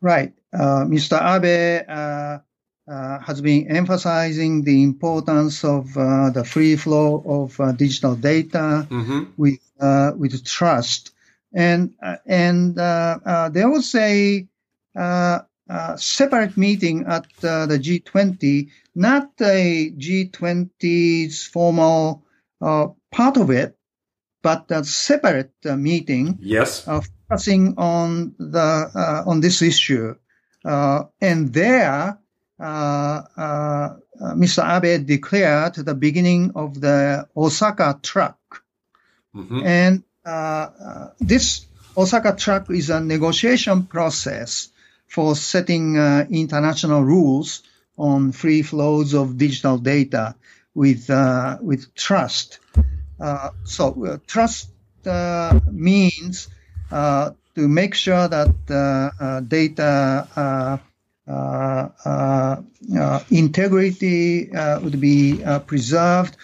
Right. 0.00 0.32
Uh, 0.52 0.84
Mr. 0.84 1.18
Abe 1.20 1.84
uh, 1.88 2.38
uh, 2.90 3.18
has 3.20 3.40
been 3.40 3.68
emphasizing 3.68 4.64
the 4.64 4.82
importance 4.82 5.64
of 5.64 5.96
uh, 5.96 6.30
the 6.30 6.44
free 6.44 6.74
flow 6.76 7.22
of 7.24 7.60
uh, 7.60 7.72
digital 7.72 8.16
data 8.16 8.86
mm-hmm. 8.90 9.24
with 9.36 9.60
uh, 9.78 10.12
with 10.16 10.44
trust, 10.44 11.12
and 11.54 11.94
and 12.26 12.74
there 12.74 13.70
was 13.70 13.94
a 13.94 14.44
separate 15.96 16.56
meeting 16.56 17.04
at 17.06 17.26
the 17.40 17.78
G20, 17.80 18.70
not 18.96 19.30
a 19.40 19.90
G20's 19.90 21.44
formal 21.44 22.24
part 23.10 23.36
of 23.36 23.50
it, 23.50 23.76
but 24.42 24.70
a 24.70 24.84
separate 24.84 25.52
meeting. 25.64 26.38
Yes 26.40 26.86
focusing 27.30 27.74
on 27.78 28.34
the 28.38 28.90
uh, 28.94 29.22
on 29.26 29.40
this 29.40 29.62
issue, 29.62 30.14
uh, 30.64 31.04
and 31.20 31.52
there, 31.52 32.18
uh, 32.58 32.62
uh, 32.62 33.88
Mr. 34.34 34.62
Abe 34.66 35.06
declared 35.06 35.74
the 35.74 35.94
beginning 35.94 36.52
of 36.56 36.80
the 36.80 37.28
Osaka 37.36 37.98
track, 38.02 38.36
mm-hmm. 39.34 39.62
and 39.64 40.02
this 41.20 41.66
Osaka 41.96 42.34
track 42.34 42.70
is 42.70 42.90
a 42.90 43.00
negotiation 43.00 43.84
process 43.84 44.68
for 45.06 45.36
setting 45.36 45.96
international 46.30 47.02
rules 47.02 47.62
on 47.96 48.32
free 48.32 48.62
flows 48.62 49.14
of 49.14 49.36
digital 49.36 49.78
data 49.78 50.34
with 50.74 51.08
with 51.62 51.94
trust. 51.94 52.58
So 53.64 54.20
trust 54.26 54.70
means 55.70 56.48
uh, 56.90 57.30
to 57.54 57.68
make 57.68 57.94
sure 57.94 58.28
that 58.28 58.54
uh, 58.70 59.40
data 59.40 60.78
uh, 61.26 63.22
integrity 63.30 64.50
would 64.82 65.00
be 65.00 65.42
preserved, 65.66 66.36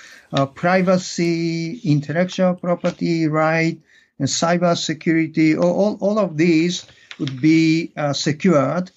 privacy, 0.55 1.81
intellectual 1.85 2.55
property 2.55 3.27
right, 3.27 3.81
and 4.19 4.29
cyber 4.29 4.77
security, 4.77 5.57
all, 5.57 5.99
all 6.01 6.19
of 6.19 6.37
these 6.37 6.87
would 7.19 7.41
be 7.41 7.93
secured 8.13 8.91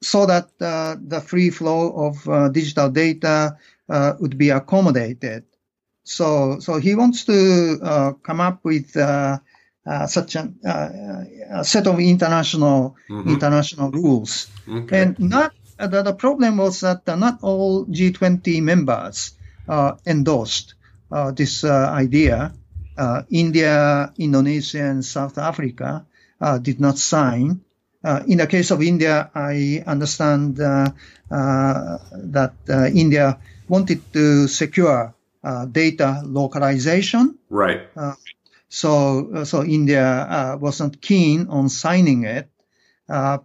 so 0.00 0.26
that 0.26 0.50
uh, 0.60 0.96
the 1.00 1.20
free 1.20 1.50
flow 1.50 1.90
of 1.90 2.28
uh, 2.28 2.48
digital 2.48 2.88
data 2.90 3.56
uh, 3.88 4.14
would 4.20 4.38
be 4.38 4.50
accommodated. 4.50 5.44
So, 6.08 6.58
so 6.60 6.78
he 6.78 6.94
wants 6.94 7.24
to 7.26 8.16
come 8.22 8.40
up 8.40 8.64
with 8.64 8.96
uh, 9.88 10.06
such 10.06 10.36
a, 10.36 10.52
uh, 10.66 11.60
a, 11.60 11.64
set 11.64 11.86
of 11.86 11.98
international 11.98 12.94
mm-hmm. 13.08 13.30
international 13.30 13.90
rules. 13.90 14.48
Okay. 14.68 15.00
And 15.00 15.18
not 15.18 15.54
the, 15.78 16.02
the, 16.02 16.12
problem 16.12 16.58
was 16.58 16.80
that 16.80 17.06
not 17.06 17.38
all 17.40 17.86
G20 17.86 18.60
members 18.60 19.32
endorsed 20.04 20.74
this 21.32 21.64
idea. 21.64 22.52
India, 23.30 24.12
Indonesia, 24.18 24.84
and 24.84 25.02
South 25.02 25.38
Africa 25.38 26.04
did 26.60 26.80
not 26.80 26.98
sign. 26.98 27.60
Uh, 28.04 28.22
in 28.28 28.38
the 28.38 28.46
case 28.46 28.70
of 28.70 28.82
India, 28.82 29.30
I 29.34 29.82
understand 29.86 30.60
uh, 30.60 30.90
uh, 31.30 31.98
that 32.12 32.52
India 32.92 33.38
wanted 33.68 34.12
to 34.12 34.48
secure 34.48 35.14
Uh, 35.42 35.66
data 35.66 36.20
localization. 36.24 37.38
Right. 37.48 37.82
Uh, 37.96 38.14
so, 38.68 39.30
uh, 39.32 39.44
so 39.44 39.62
India 39.62 40.58
wasn't 40.60 41.00
keen 41.00 41.46
on 41.48 41.68
signing 41.68 42.24
it. 42.24 42.48
and 43.08 43.40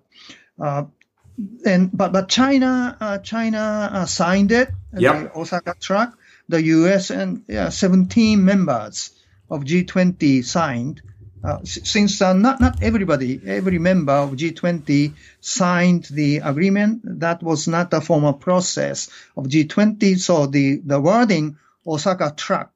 but 1.93 2.11
but 2.11 2.29
China 2.29 3.21
China 3.23 4.05
signed 4.07 4.51
it. 4.51 4.69
Yep. 4.97 5.33
The 5.33 5.39
Osaka 5.39 5.75
Track. 5.79 6.13
The 6.49 6.61
U.S. 6.63 7.09
and 7.09 7.43
17 7.47 8.43
members 8.43 9.11
of 9.49 9.63
G20 9.63 10.43
signed. 10.43 11.01
Uh, 11.43 11.59
since 11.63 12.21
uh, 12.21 12.33
not 12.33 12.61
not 12.61 12.81
everybody, 12.81 13.41
every 13.45 13.77
member 13.77 14.13
of 14.13 14.31
G20 14.31 15.13
signed 15.41 16.07
the 16.09 16.37
agreement, 16.37 17.01
that 17.19 17.43
was 17.43 17.67
not 17.67 17.93
a 17.93 17.99
formal 17.99 18.33
process 18.33 19.09
of 19.35 19.45
G20. 19.45 20.17
So 20.19 20.47
the 20.47 20.81
the 20.85 21.01
wording 21.01 21.57
Osaka 21.85 22.33
Track 22.35 22.71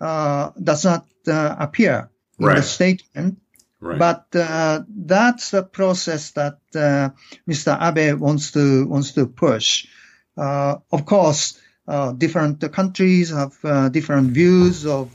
uh, 0.00 0.50
does 0.62 0.84
not 0.84 1.06
uh, 1.26 1.56
appear 1.58 2.10
in 2.38 2.46
right. 2.46 2.56
the 2.56 2.62
statement. 2.62 3.38
Right. 3.80 3.98
But 3.98 4.26
uh, 4.34 4.82
that's 4.88 5.50
the 5.50 5.62
process 5.62 6.32
that 6.32 6.58
Mr. 7.48 7.78
Abe 7.80 8.18
wants 8.18 8.52
to 8.52 8.86
wants 8.86 9.12
to 9.12 9.26
push. 9.26 9.86
of 10.36 11.06
course, 11.06 11.58
different 12.18 12.72
countries 12.72 13.30
have 13.30 13.92
different 13.92 14.32
views 14.32 14.84
of 14.84 15.08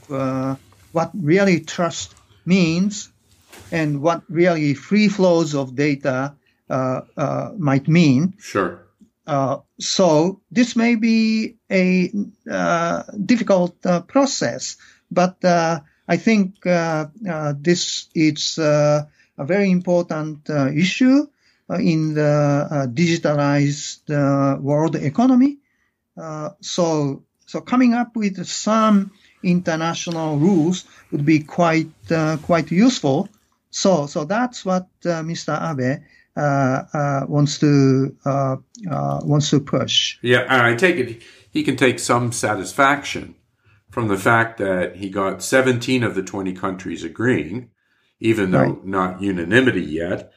what 0.92 1.10
really 1.14 1.60
trust 1.60 2.14
means 2.44 3.12
and 3.70 4.00
what 4.00 4.22
really 4.28 4.74
free 4.74 5.08
flows 5.08 5.54
of 5.54 5.74
data 5.74 6.34
uh, 6.68 7.02
uh, 7.16 7.52
might 7.58 7.88
mean. 7.88 8.34
Sure. 8.38 8.85
Uh, 9.26 9.58
so 9.80 10.40
this 10.50 10.76
may 10.76 10.94
be 10.94 11.56
a 11.70 12.12
uh, 12.50 13.02
difficult 13.24 13.74
uh, 13.84 14.00
process, 14.02 14.76
but 15.10 15.44
uh, 15.44 15.80
I 16.08 16.16
think 16.16 16.62
this 16.62 18.08
is 18.14 18.58
a 18.58 19.08
very 19.38 19.70
important 19.70 20.48
issue 20.48 21.26
in 21.68 22.14
the 22.14 22.88
digitalized 22.94 24.08
world 24.62 24.94
economy. 24.94 25.58
so, 26.60 27.24
so 27.46 27.60
coming 27.60 27.94
up 27.94 28.14
with 28.14 28.46
some 28.46 29.10
international 29.42 30.38
rules 30.38 30.84
would 31.10 31.24
be 31.24 31.40
quite 31.40 31.90
uh, 32.10 32.36
quite 32.42 32.70
useful. 32.70 33.28
So 33.70 34.06
so 34.06 34.24
that's 34.24 34.64
what 34.64 34.88
uh, 35.04 35.22
Mr. 35.22 35.54
Abe 35.54 35.80
uh, 35.80 35.94
uh 35.94 36.15
wants 36.36 37.58
to 37.58 38.16
uh, 38.24 38.56
uh, 38.90 39.20
wants 39.24 39.50
to 39.50 39.60
push. 39.60 40.18
Yeah, 40.22 40.40
and 40.40 40.62
I 40.62 40.74
take 40.74 40.96
it 40.96 41.22
he 41.50 41.62
can 41.62 41.76
take 41.76 41.98
some 41.98 42.32
satisfaction 42.32 43.34
from 43.90 44.08
the 44.08 44.18
fact 44.18 44.58
that 44.58 44.96
he 44.96 45.08
got 45.08 45.42
17 45.42 46.02
of 46.02 46.14
the 46.14 46.22
20 46.22 46.52
countries 46.52 47.02
agreeing, 47.02 47.70
even 48.20 48.50
though 48.50 48.58
right. 48.58 48.84
not 48.84 49.22
unanimity 49.22 49.82
yet 49.82 50.32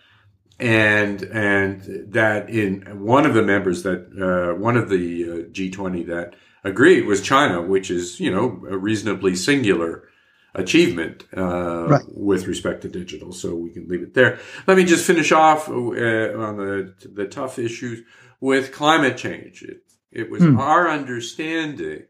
and 0.60 1.24
and 1.24 2.12
that 2.12 2.50
in 2.50 3.04
one 3.04 3.26
of 3.26 3.34
the 3.34 3.42
members 3.42 3.84
that 3.84 4.00
uh, 4.22 4.60
one 4.60 4.76
of 4.76 4.90
the 4.90 5.24
uh, 5.24 5.36
G20 5.52 6.06
that 6.08 6.36
agreed 6.64 7.06
was 7.06 7.22
China, 7.22 7.62
which 7.62 7.90
is 7.90 8.20
you 8.20 8.32
know 8.32 8.62
a 8.70 8.78
reasonably 8.78 9.36
singular 9.36 10.09
achievement 10.56 11.26
uh, 11.36 11.88
right. 11.88 12.04
with 12.08 12.48
respect 12.48 12.82
to 12.82 12.90
digital. 12.90 13.32
So 13.32 13.56
we 13.56 13.70
can 13.72 13.88
leave 13.88 14.02
it 14.02 14.14
there. 14.14 14.40
Let 14.68 14.78
me 14.78 14.86
just 14.86 15.06
finish 15.06 15.32
off 15.32 15.70
uh, 15.70 15.74
on 15.74 16.58
the 16.58 16.94
the 17.14 17.28
tough 17.28 17.60
issues 17.60 18.04
with 18.40 18.72
climate 18.72 19.18
change. 19.18 19.64
It, 19.64 19.84
it 20.12 20.30
was 20.30 20.42
mm. 20.42 20.58
our 20.58 20.90
understanding 20.90 22.04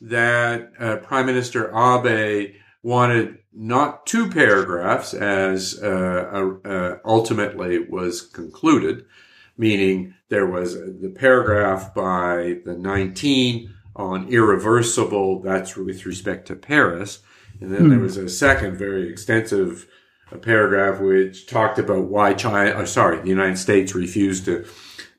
that 0.00 0.72
uh, 0.78 0.96
Prime 0.96 1.26
Minister 1.26 1.70
Abe 1.76 2.54
wanted 2.82 3.38
not 3.52 4.06
two 4.06 4.30
paragraphs 4.30 5.12
as 5.12 5.78
uh, 5.82 6.56
uh, 6.64 6.98
ultimately 7.04 7.80
was 7.80 8.22
concluded, 8.22 9.04
meaning 9.56 10.14
there 10.28 10.46
was 10.46 10.74
the 10.74 11.12
paragraph 11.14 11.92
by 11.92 12.58
the 12.64 12.76
19 12.78 13.74
on 13.96 14.28
irreversible, 14.28 15.42
that's 15.42 15.76
with 15.76 16.06
respect 16.06 16.46
to 16.46 16.54
Paris. 16.54 17.18
And 17.60 17.72
then 17.72 17.88
there 17.88 17.98
hmm. 17.98 18.04
was 18.04 18.16
a 18.16 18.28
second 18.28 18.76
very 18.76 19.08
extensive 19.08 19.86
uh, 20.32 20.36
paragraph 20.36 21.00
which 21.00 21.46
talked 21.46 21.78
about 21.78 22.04
why 22.04 22.34
China, 22.34 22.70
uh, 22.70 22.86
sorry, 22.86 23.20
the 23.20 23.28
United 23.28 23.58
States 23.58 23.94
refused 23.94 24.44
to, 24.44 24.66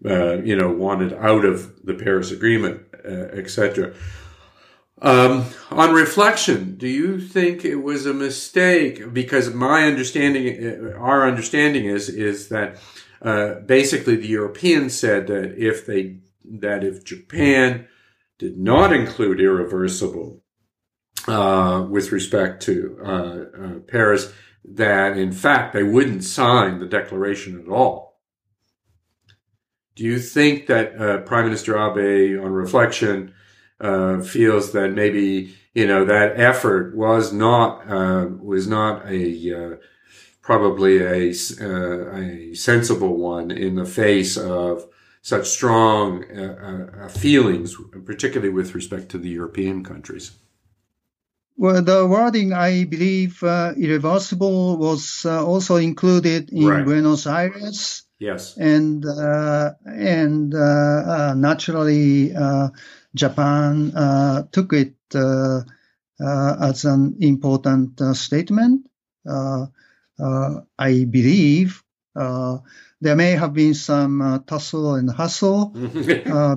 uh, 0.05 0.37
you 0.41 0.55
know, 0.55 0.71
wanted 0.71 1.13
out 1.13 1.45
of 1.45 1.85
the 1.85 1.93
Paris 1.93 2.31
Agreement, 2.31 2.81
uh, 3.05 3.27
etc. 3.33 3.93
Um, 5.01 5.45
on 5.71 5.93
reflection, 5.93 6.75
do 6.75 6.87
you 6.87 7.19
think 7.19 7.63
it 7.63 7.77
was 7.77 8.05
a 8.05 8.13
mistake? 8.13 9.13
Because 9.13 9.53
my 9.53 9.85
understanding, 9.85 10.93
our 10.97 11.27
understanding 11.27 11.85
is, 11.85 12.09
is 12.09 12.49
that 12.49 12.77
uh, 13.21 13.55
basically 13.65 14.15
the 14.15 14.27
Europeans 14.27 14.97
said 14.97 15.27
that 15.27 15.57
if 15.57 15.85
they, 15.85 16.17
that 16.43 16.83
if 16.83 17.03
Japan 17.03 17.87
did 18.37 18.57
not 18.57 18.93
include 18.93 19.39
irreversible 19.39 20.41
uh, 21.29 21.83
with 21.83 22.11
respect 22.11 22.63
to 22.63 22.97
uh, 23.03 23.45
uh 23.63 23.79
Paris, 23.87 24.33
that 24.65 25.15
in 25.15 25.31
fact 25.31 25.73
they 25.73 25.83
wouldn't 25.83 26.23
sign 26.23 26.79
the 26.79 26.87
declaration 26.87 27.59
at 27.59 27.69
all. 27.71 28.19
Do 29.95 30.03
you 30.03 30.17
think 30.17 30.67
that 30.67 30.99
uh, 30.99 31.17
Prime 31.19 31.45
Minister 31.45 31.77
Abe, 31.77 32.43
on 32.43 32.51
reflection, 32.51 33.33
uh, 33.79 34.21
feels 34.21 34.71
that 34.71 34.93
maybe 34.93 35.55
you 35.73 35.85
know 35.85 36.03
that 36.05 36.39
effort 36.39 36.95
was 36.95 37.31
not 37.31 37.87
uh, 37.87 38.27
was 38.41 38.67
not 38.67 39.05
a 39.05 39.77
probably 40.41 40.97
a 40.97 41.29
a 41.29 42.53
sensible 42.55 43.17
one 43.17 43.51
in 43.51 43.75
the 43.75 43.85
face 43.85 44.35
of 44.35 44.87
such 45.21 45.47
strong 45.47 46.23
feelings, 47.09 47.75
particularly 48.05 48.51
with 48.51 48.73
respect 48.73 49.09
to 49.09 49.17
the 49.19 49.29
European 49.29 49.83
countries. 49.83 50.31
Well, 51.59 51.81
the 51.81 52.07
wording, 52.07 52.53
I 52.53 52.85
believe, 52.85 53.43
uh, 53.43 53.73
irreversible 53.75 54.77
was 54.77 55.25
uh, 55.25 55.45
also 55.45 55.75
included 55.75 56.51
in 56.53 56.69
right. 56.69 56.85
Buenos 56.85 57.27
Aires. 57.27 58.03
Yes, 58.17 58.55
and 58.57 59.05
uh, 59.05 59.73
and 59.85 60.51
naturally 61.41 62.33
Japan 63.13 63.91
uh, 63.93 64.43
took 64.53 64.71
it 64.71 64.95
uh, 65.13 65.63
uh, 66.21 66.55
as 66.61 66.85
an 66.85 67.17
important 67.19 67.99
statement. 68.15 68.87
I 69.27 69.67
believe 71.11 71.83
there 72.15 73.15
may 73.17 73.31
have 73.31 73.53
been 73.53 73.73
some 73.73 74.45
tussle 74.47 74.95
and 74.95 75.11
hustle. 75.11 75.75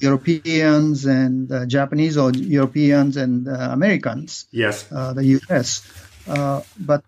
Europeans 0.00 1.04
and 1.04 1.50
uh, 1.50 1.66
Japanese 1.66 2.16
or 2.16 2.30
Europeans 2.32 3.16
and 3.16 3.48
uh, 3.48 3.70
Americans. 3.72 4.46
Yes. 4.50 4.90
Uh, 4.90 5.12
the 5.12 5.24
U.S. 5.40 5.82
but 6.26 7.04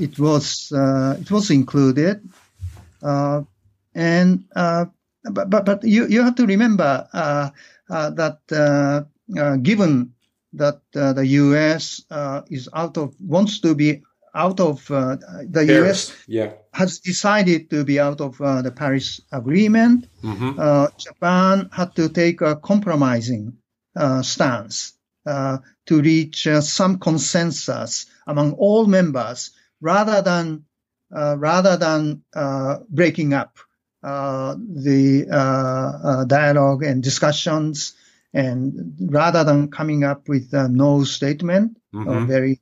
it 0.00 0.18
was 0.18 0.72
it 0.72 1.30
was 1.30 1.50
included, 1.50 2.20
and 3.02 4.44
but 4.54 5.50
but 5.50 5.64
but 5.64 5.84
you 5.84 6.06
you 6.08 6.22
have 6.22 6.34
to 6.36 6.46
remember 6.46 7.08
uh, 7.90 8.10
that 8.10 8.38
uh, 8.52 9.02
uh, 9.38 9.56
given 9.56 10.14
that 10.52 10.80
the 10.92 11.26
U.S. 11.26 12.02
is 12.50 12.68
out 12.74 12.96
of 12.96 13.14
wants 13.20 13.60
to 13.60 13.74
be 13.74 14.02
out 14.34 14.60
of 14.60 14.90
uh, 14.90 15.16
the 15.48 15.64
Paris. 15.66 16.10
U.S. 16.10 16.24
Yeah. 16.26 16.52
has 16.72 16.98
decided 16.98 17.70
to 17.70 17.84
be 17.84 17.98
out 17.98 18.20
of 18.20 18.40
uh, 18.40 18.62
the 18.62 18.70
Paris 18.70 19.20
Agreement. 19.32 20.08
Mm-hmm. 20.22 20.58
Uh, 20.58 20.88
Japan 20.98 21.68
had 21.72 21.94
to 21.96 22.08
take 22.08 22.40
a 22.40 22.56
compromising 22.56 23.56
stance 24.22 24.94
to 25.26 25.62
reach 26.02 26.48
some 26.60 26.98
consensus 26.98 28.06
among 28.26 28.52
all 28.54 28.86
members, 28.86 29.50
rather 29.80 30.22
than 30.22 30.64
rather 31.10 31.76
than 31.76 32.22
breaking 32.90 33.34
up 33.34 33.58
uh, 34.02 34.56
the 34.58 35.26
uh, 35.30 36.08
uh, 36.08 36.24
dialogue 36.24 36.82
and 36.82 37.02
discussions, 37.02 37.92
and 38.32 38.94
rather 38.98 39.44
than 39.44 39.70
coming 39.70 40.04
up 40.04 40.26
with 40.26 40.54
a 40.54 40.68
no 40.70 41.04
statement, 41.04 41.76
mm-hmm. 41.94 42.26
very 42.26 42.60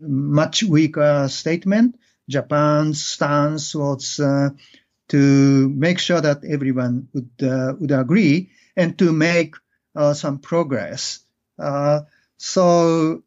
much 0.00 0.62
weaker 0.62 1.28
statement. 1.28 1.96
Japan's 2.28 3.04
stance 3.04 3.74
was 3.74 4.18
uh, 4.18 4.50
to 5.08 5.68
make 5.68 5.98
sure 5.98 6.20
that 6.20 6.44
everyone 6.44 7.08
would 7.12 7.30
uh, 7.42 7.74
would 7.78 7.92
agree 7.92 8.50
and 8.76 8.98
to 8.98 9.12
make 9.12 9.54
uh, 9.94 10.14
some 10.14 10.38
progress. 10.38 11.20
Uh, 11.58 12.00
so 12.36 13.22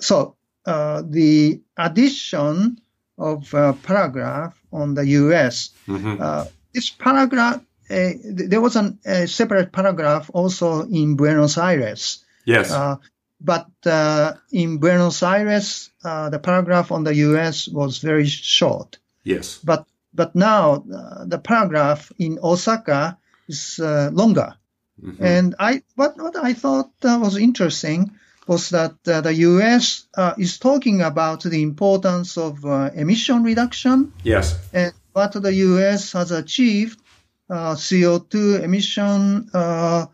so 0.00 0.36
the 0.64 1.60
addition 1.76 2.80
of 3.18 3.54
a 3.54 3.72
paragraph 3.74 4.58
on 4.72 4.94
the 4.94 5.06
U.S. 5.06 5.70
Mm-hmm. 5.86 6.48
this 6.72 6.90
paragraph 6.90 7.60
uh, 7.88 8.10
there 8.24 8.60
was 8.60 8.76
an, 8.76 8.98
a 9.04 9.26
separate 9.26 9.70
paragraph 9.72 10.30
also 10.34 10.82
in 10.82 11.16
Buenos 11.16 11.56
Aires. 11.56 12.24
Yes. 12.44 12.72
Uh, 13.38 13.44
but 13.44 13.90
uh, 13.90 14.32
in 14.52 14.78
Buenos 14.78 15.22
Aires, 15.22 15.90
the 16.02 16.40
paragraph 16.42 16.92
on 16.92 17.04
the 17.04 17.14
U.S. 17.14 17.68
was 17.68 17.98
very 17.98 18.26
short. 18.26 18.98
Yes. 19.24 19.58
But 19.62 19.86
but 20.14 20.34
now 20.34 20.84
the 21.26 21.38
paragraph 21.38 22.12
in 22.18 22.38
Osaka 22.42 23.18
is 23.48 23.78
longer. 23.78 24.54
Mm-hmm. 25.02 25.24
And 25.24 25.54
I 25.58 25.82
what 25.94 26.16
what 26.16 26.36
I 26.36 26.54
thought 26.54 26.90
was 27.02 27.36
interesting 27.36 28.12
was 28.46 28.70
that 28.70 28.94
uh, 29.06 29.20
the 29.20 29.34
U.S. 29.34 30.06
Uh, 30.16 30.34
is 30.38 30.58
talking 30.58 31.02
about 31.02 31.42
the 31.42 31.62
importance 31.62 32.38
of 32.38 32.64
uh, 32.64 32.90
emission 32.94 33.42
reduction. 33.42 34.12
Yes. 34.22 34.56
And 34.72 34.92
what 35.12 35.32
the 35.32 35.52
U.S. 35.52 36.12
has 36.12 36.30
achieved 36.30 37.00
uh, 37.50 37.74
CO2 37.74 38.62
emission 38.62 39.50
uh, 39.52 40.06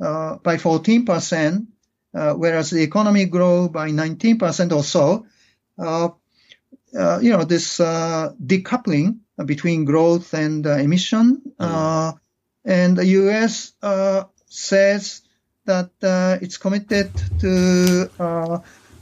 uh, 0.00 0.36
by 0.36 0.56
14%, 0.56 1.66
uh, 2.14 2.34
whereas 2.34 2.70
the 2.70 2.82
economy 2.82 3.26
grew 3.26 3.68
by 3.68 3.90
19% 3.90 4.72
or 4.72 4.82
so. 4.82 5.26
Uh, 5.78 6.08
uh, 6.96 7.18
you 7.20 7.30
know, 7.30 7.44
this 7.44 7.78
decoupling 7.78 9.18
between 9.44 9.84
growth 9.84 10.32
and 10.34 10.64
emission. 10.66 11.42
Mm. 11.58 12.18
and 12.64 12.96
the 12.96 13.06
U.S. 13.06 13.72
says 14.46 15.22
that 15.64 15.90
it's 16.40 16.56
committed 16.56 17.10
to 17.40 18.08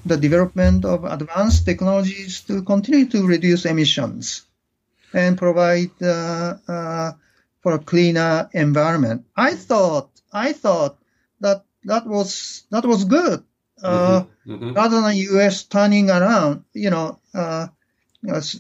the 0.05 0.17
development 0.17 0.85
of 0.85 1.05
advanced 1.05 1.65
technologies 1.65 2.41
to 2.43 2.63
continue 2.63 3.07
to 3.07 3.27
reduce 3.27 3.65
emissions 3.67 4.43
and 5.13 5.39
provide 5.39 5.91
uh, 6.03 6.55
uh, 6.67 7.13
for 7.61 7.73
a 7.73 7.79
cleaner 7.79 8.49
environment. 8.53 9.25
I 9.37 9.55
thought 9.55 10.12
I 10.33 10.53
thought 10.53 10.99
that 11.41 11.65
that 11.85 12.07
was 12.07 12.65
that 12.71 12.85
was 12.85 13.05
good. 13.05 13.43
Uh, 13.83 14.23
mm-hmm. 14.23 14.55
Mm-hmm. 14.55 14.73
Rather 14.75 15.01
than 15.01 15.11
the 15.11 15.25
U.S. 15.33 15.65
turning 15.65 16.09
around, 16.09 16.65
you 16.73 16.91
know, 16.91 17.19
uh, 17.35 17.67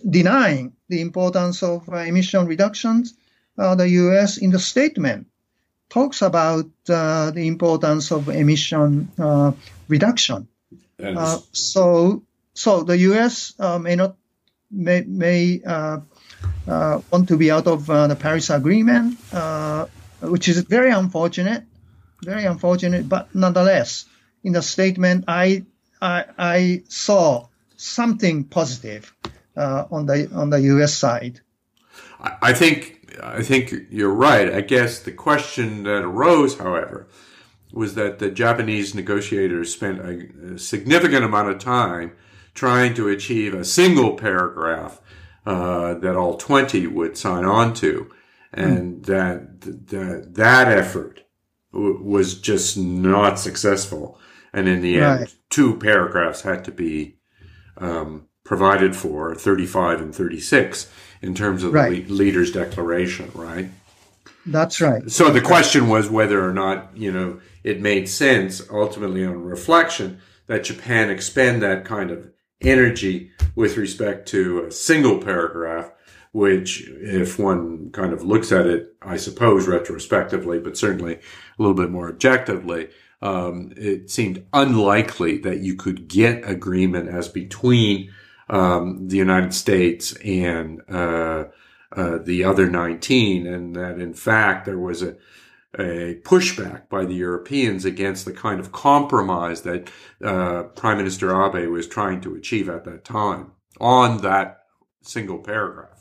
denying 0.08 0.72
the 0.88 1.00
importance 1.00 1.62
of 1.62 1.88
uh, 1.88 1.96
emission 1.96 2.46
reductions, 2.46 3.14
uh, 3.56 3.74
the 3.76 3.88
U.S. 3.88 4.38
in 4.38 4.50
the 4.50 4.58
statement 4.58 5.28
talks 5.88 6.22
about 6.22 6.66
the 6.86 7.32
importance 7.36 8.10
of 8.10 8.28
emission 8.28 9.08
reduction. 9.88 10.48
so, 11.52 12.22
so 12.54 12.82
the 12.82 12.98
U.S. 12.98 13.54
may 13.80 13.94
not 13.94 14.16
may 14.70 15.02
may 15.02 15.60
uh, 16.66 17.00
want 17.10 17.28
to 17.28 17.36
be 17.36 17.50
out 17.50 17.66
of 17.66 17.88
uh, 17.90 18.06
the 18.06 18.16
Paris 18.16 18.50
Agreement, 18.50 19.18
uh, 19.32 19.86
which 20.22 20.48
is 20.48 20.60
very 20.60 20.90
unfortunate, 20.90 21.64
very 22.22 22.44
unfortunate. 22.44 23.08
But 23.08 23.34
nonetheless, 23.34 24.06
in 24.44 24.52
the 24.52 24.62
statement, 24.62 25.24
I 25.28 25.64
I, 26.00 26.24
I 26.38 26.82
saw 26.88 27.48
something 27.76 28.44
positive 28.44 29.14
on 29.56 30.06
the 30.06 30.30
on 30.34 30.50
the 30.50 30.60
U.S. 30.60 30.94
side. 30.94 31.40
I 32.20 32.52
think 32.52 33.02
I 33.22 33.42
think 33.42 33.74
you're 33.90 34.14
right. 34.14 34.52
I 34.52 34.60
guess 34.60 35.00
the 35.00 35.12
question 35.12 35.82
that 35.84 36.04
arose, 36.04 36.58
however, 36.58 37.08
was 37.72 37.94
that 37.94 38.18
the 38.18 38.30
Japanese 38.30 38.94
negotiators 38.94 39.72
spent 39.72 39.98
a, 39.98 40.54
a 40.54 40.58
significant 40.58 41.24
amount 41.24 41.48
of 41.48 41.58
time 41.58 42.12
trying 42.54 42.94
to 42.94 43.08
achieve 43.08 43.54
a 43.54 43.64
single 43.64 44.14
paragraph 44.14 45.00
uh, 45.46 45.94
that 45.94 46.16
all 46.16 46.36
20 46.36 46.86
would 46.86 47.16
sign 47.16 47.44
on 47.44 47.74
to. 47.74 48.10
And 48.52 49.02
mm. 49.02 49.06
that, 49.06 49.60
that, 49.60 50.34
that 50.34 50.68
effort 50.68 51.22
w- 51.72 52.02
was 52.02 52.38
just 52.38 52.76
not 52.76 53.38
successful. 53.38 54.18
And 54.52 54.68
in 54.68 54.82
the 54.82 54.98
right. 54.98 55.20
end, 55.20 55.34
two 55.50 55.78
paragraphs 55.78 56.42
had 56.42 56.64
to 56.66 56.72
be 56.72 57.16
um, 57.78 58.28
provided 58.44 58.94
for 58.94 59.34
35 59.34 60.00
and 60.00 60.14
36 60.14 60.90
in 61.22 61.34
terms 61.34 61.64
of 61.64 61.72
right. 61.72 62.06
the 62.06 62.12
leader's 62.12 62.52
declaration, 62.52 63.30
right? 63.34 63.70
That's 64.44 64.80
right. 64.80 65.08
So 65.10 65.30
the 65.30 65.40
question 65.40 65.88
was 65.88 66.10
whether 66.10 66.46
or 66.46 66.52
not, 66.52 66.96
you 66.96 67.12
know, 67.12 67.40
it 67.62 67.80
made 67.80 68.08
sense 68.08 68.60
ultimately 68.70 69.24
on 69.24 69.44
reflection 69.44 70.20
that 70.48 70.64
Japan 70.64 71.10
expend 71.10 71.62
that 71.62 71.84
kind 71.84 72.10
of 72.10 72.30
energy 72.60 73.30
with 73.54 73.76
respect 73.76 74.28
to 74.28 74.64
a 74.64 74.70
single 74.70 75.18
paragraph, 75.18 75.92
which, 76.32 76.88
if 76.88 77.38
one 77.38 77.90
kind 77.90 78.12
of 78.12 78.22
looks 78.22 78.52
at 78.52 78.66
it, 78.66 78.94
I 79.02 79.16
suppose 79.16 79.68
retrospectively, 79.68 80.58
but 80.58 80.76
certainly 80.76 81.16
a 81.16 81.20
little 81.58 81.74
bit 81.74 81.90
more 81.90 82.08
objectively, 82.08 82.88
um, 83.20 83.72
it 83.76 84.10
seemed 84.10 84.44
unlikely 84.52 85.38
that 85.38 85.60
you 85.60 85.76
could 85.76 86.08
get 86.08 86.48
agreement 86.48 87.08
as 87.08 87.28
between 87.28 88.10
um, 88.48 89.08
the 89.08 89.16
United 89.16 89.54
States 89.54 90.12
and 90.24 90.82
uh, 90.90 91.44
uh, 91.94 92.18
the 92.18 92.44
other 92.44 92.68
19, 92.68 93.46
and 93.46 93.76
that 93.76 94.00
in 94.00 94.14
fact 94.14 94.64
there 94.66 94.78
was 94.78 95.02
a 95.02 95.16
a 95.78 96.20
pushback 96.22 96.88
by 96.90 97.04
the 97.04 97.14
Europeans 97.14 97.84
against 97.84 98.24
the 98.24 98.32
kind 98.32 98.60
of 98.60 98.72
compromise 98.72 99.62
that 99.62 99.90
uh, 100.22 100.64
Prime 100.64 100.98
Minister 100.98 101.30
Abe 101.30 101.70
was 101.70 101.86
trying 101.86 102.20
to 102.22 102.34
achieve 102.34 102.68
at 102.68 102.84
that 102.84 103.04
time 103.04 103.52
on 103.80 104.18
that 104.18 104.64
single 105.02 105.38
paragraph. 105.38 105.91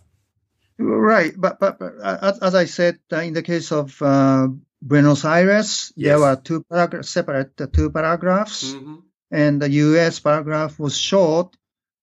Right, 0.82 1.34
but 1.38 1.60
but, 1.60 1.78
but 1.80 1.94
uh, 2.02 2.34
as 2.42 2.56
I 2.56 2.66
said, 2.66 3.00
uh, 3.12 3.18
in 3.18 3.34
the 3.34 3.44
case 3.44 3.72
of 3.72 4.02
uh, 4.02 4.48
Buenos 4.82 5.26
Aires, 5.26 5.94
yes. 5.96 6.10
there 6.10 6.20
were 6.20 6.36
two 6.36 6.64
paragra- 6.64 7.06
separate 7.06 7.60
uh, 7.62 7.68
two 7.72 7.92
paragraphs, 7.92 8.74
mm-hmm. 8.74 8.96
and 9.32 9.62
the 9.62 9.70
U.S. 9.70 10.20
paragraph 10.20 10.80
was 10.80 10.98
short, 10.98 11.56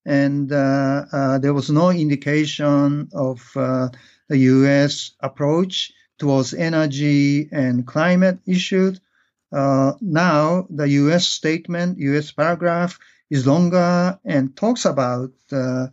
and 0.07 0.53
uh, 0.53 1.39
there 1.41 1.55
was 1.55 1.70
no 1.70 1.91
indication 1.91 3.09
of 3.12 3.41
the 3.55 4.39
U.S. 4.39 5.12
approach 5.20 5.93
towards 6.18 6.55
energy 6.55 7.49
and 7.51 7.87
climate 7.87 8.39
issues. 8.47 9.01
Uh, 9.51 9.93
now, 10.01 10.66
the 10.68 10.89
U.S. 11.03 11.26
statement, 11.26 11.99
U.S. 11.99 12.33
paragraph 12.33 12.99
is 13.31 13.47
longer 13.47 14.18
and 14.24 14.57
talks 14.57 14.85
about 14.85 15.33
uh, 15.53 15.87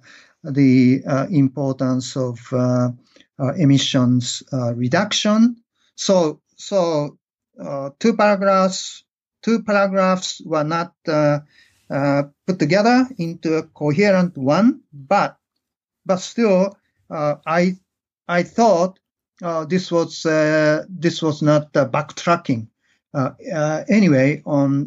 the 0.51 1.01
uh, 1.07 1.27
importance 1.29 2.15
of 2.15 2.39
uh, 2.51 2.89
uh, 3.39 3.53
emissions 3.55 4.43
reduction. 4.75 5.57
So, 5.95 6.41
so 6.55 7.17
two 7.99 8.15
paragraphs, 8.15 9.03
two 9.41 9.63
paragraphs 9.63 10.41
were 10.45 10.63
not 10.63 10.93
put 11.05 12.59
together 12.59 13.07
into 13.17 13.55
a 13.55 13.63
coherent 13.63 14.37
one, 14.37 14.81
but, 14.93 15.37
but 16.05 16.17
still, 16.17 16.77
I, 17.09 17.75
I 18.27 18.43
thought 18.43 18.99
uh, 19.41 19.65
this 19.65 19.91
was 19.91 20.25
uh, 20.25 20.85
this 20.87 21.21
was 21.21 21.41
not 21.41 21.75
uh, 21.75 21.85
backtracking 21.87 22.67
anyway 23.89 24.41
on 24.45 24.85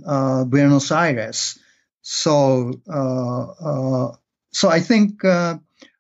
Buenos 0.49 0.91
Aires. 0.91 1.59
So 2.03 2.73
so 4.53 4.69
I 4.69 4.81
think 4.81 5.25
uh, 5.25 5.59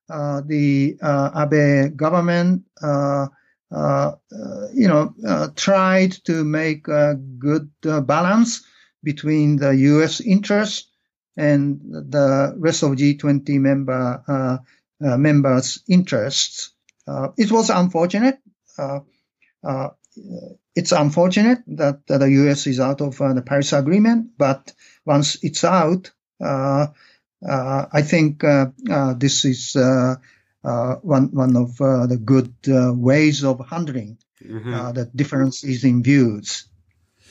uh, 0.09 0.43
the 0.47 0.97
uh, 1.03 1.47
Abe 1.47 1.97
government. 1.97 2.65
you 4.75 4.89
know, 4.89 5.53
tried 5.57 6.13
to 6.25 6.45
make 6.45 6.89
a 6.89 7.15
good 7.15 7.71
balance 7.83 8.65
between 9.03 9.57
the 9.57 9.71
U.S. 9.71 10.21
interest 10.21 10.91
and 11.37 11.81
the 11.83 12.55
rest 12.59 12.83
of 12.83 12.93
G20 12.93 13.61
member 13.61 14.63
members' 15.01 15.83
interests. 15.89 16.73
Uh, 17.09 17.29
it 17.39 17.51
was 17.51 17.71
unfortunate. 17.71 18.39
Uh, 18.77 19.01
uh, 19.65 19.89
it's 20.75 20.93
unfortunate 20.93 21.61
that, 21.67 22.07
that, 22.07 22.19
the 22.19 22.31
U.S. 22.31 22.67
is 22.67 22.81
out 22.81 23.01
of 23.01 23.17
the 23.17 23.43
Paris 23.45 23.73
Agreement, 23.73 24.31
but 24.37 24.73
once 25.07 25.43
it's 25.43 25.65
out, 25.65 26.11
I 27.43 28.03
think 28.03 28.41
this 28.41 29.45
is 29.45 29.76
one 29.76 31.30
one 31.32 31.57
of 31.57 31.76
the 31.76 32.20
good 32.22 32.55
ways 32.66 33.45
of 33.45 33.66
handling 33.68 34.18
mm-hmm. 34.43 34.93
the 34.93 35.11
differences 35.14 35.84
in 35.84 36.03
views. 36.03 36.68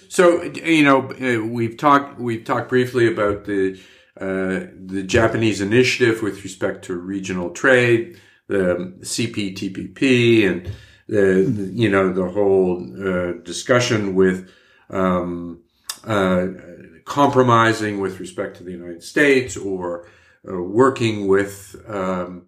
So 0.09 0.43
you 0.43 0.83
know, 0.83 1.11
uh, 1.11 1.45
we've 1.45 1.77
talked 1.77 2.19
we've 2.19 2.45
talked 2.45 2.69
briefly 2.69 3.07
about 3.07 3.45
the 3.45 3.79
uh, 4.19 4.67
the 4.85 5.03
Japanese 5.05 5.61
initiative 5.61 6.21
with 6.21 6.43
respect 6.43 6.85
to 6.85 6.95
regional 6.95 7.51
trade, 7.51 8.19
the 8.47 8.95
CPTPP, 9.01 10.49
and 10.49 10.71
the 11.07 11.71
you 11.73 11.89
know 11.89 12.13
the 12.13 12.29
whole 12.29 12.81
uh, 12.81 13.33
discussion 13.43 14.15
with 14.15 14.49
um, 14.89 15.61
uh, 16.07 16.47
compromising 17.05 17.99
with 17.99 18.19
respect 18.19 18.57
to 18.57 18.63
the 18.63 18.71
United 18.71 19.03
States 19.03 19.55
or 19.55 20.07
uh, 20.47 20.61
working 20.61 21.27
with 21.27 21.75
um, 21.87 22.47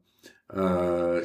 uh, 0.53 1.21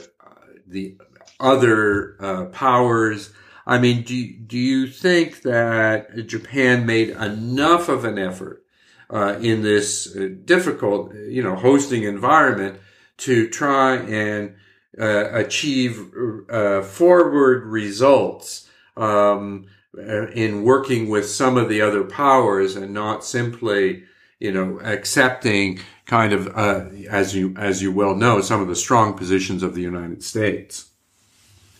the 0.67 0.97
other 1.41 2.17
uh, 2.21 2.45
powers. 2.47 3.33
I 3.67 3.79
mean, 3.79 4.03
do 4.03 4.37
do 4.47 4.59
you 4.59 4.87
think 4.87 5.43
that 5.43 6.27
Japan 6.27 6.85
made 6.85 7.11
enough 7.11 7.89
of 7.89 8.05
an 8.05 8.19
effort 8.19 8.65
uh, 9.11 9.39
in 9.41 9.63
this 9.63 10.07
difficult, 10.45 11.15
you 11.15 11.43
know, 11.43 11.55
hosting 11.55 12.03
environment 12.03 12.79
to 13.19 13.49
try 13.49 13.97
and 13.97 14.57
uh, 14.99 15.31
achieve 15.33 16.13
uh, 16.51 16.83
forward 16.83 17.65
results 17.65 18.69
um, 18.97 19.67
in 19.99 20.63
working 20.63 21.09
with 21.09 21.29
some 21.29 21.57
of 21.57 21.69
the 21.69 21.81
other 21.81 22.05
powers 22.05 22.77
and 22.77 22.93
not 22.93 23.25
simply, 23.25 24.05
you 24.39 24.53
know, 24.53 24.81
accepting 24.81 25.81
kind 26.07 26.33
of, 26.33 26.49
uh, 26.57 26.87
as 27.09 27.35
you 27.35 27.55
as 27.57 27.83
you 27.83 27.93
well 27.93 28.15
know, 28.15 28.41
some 28.41 28.61
of 28.61 28.69
the 28.69 28.77
strong 28.77 29.15
positions 29.15 29.63
of 29.63 29.75
the 29.75 29.83
United 29.83 30.23
States. 30.23 30.91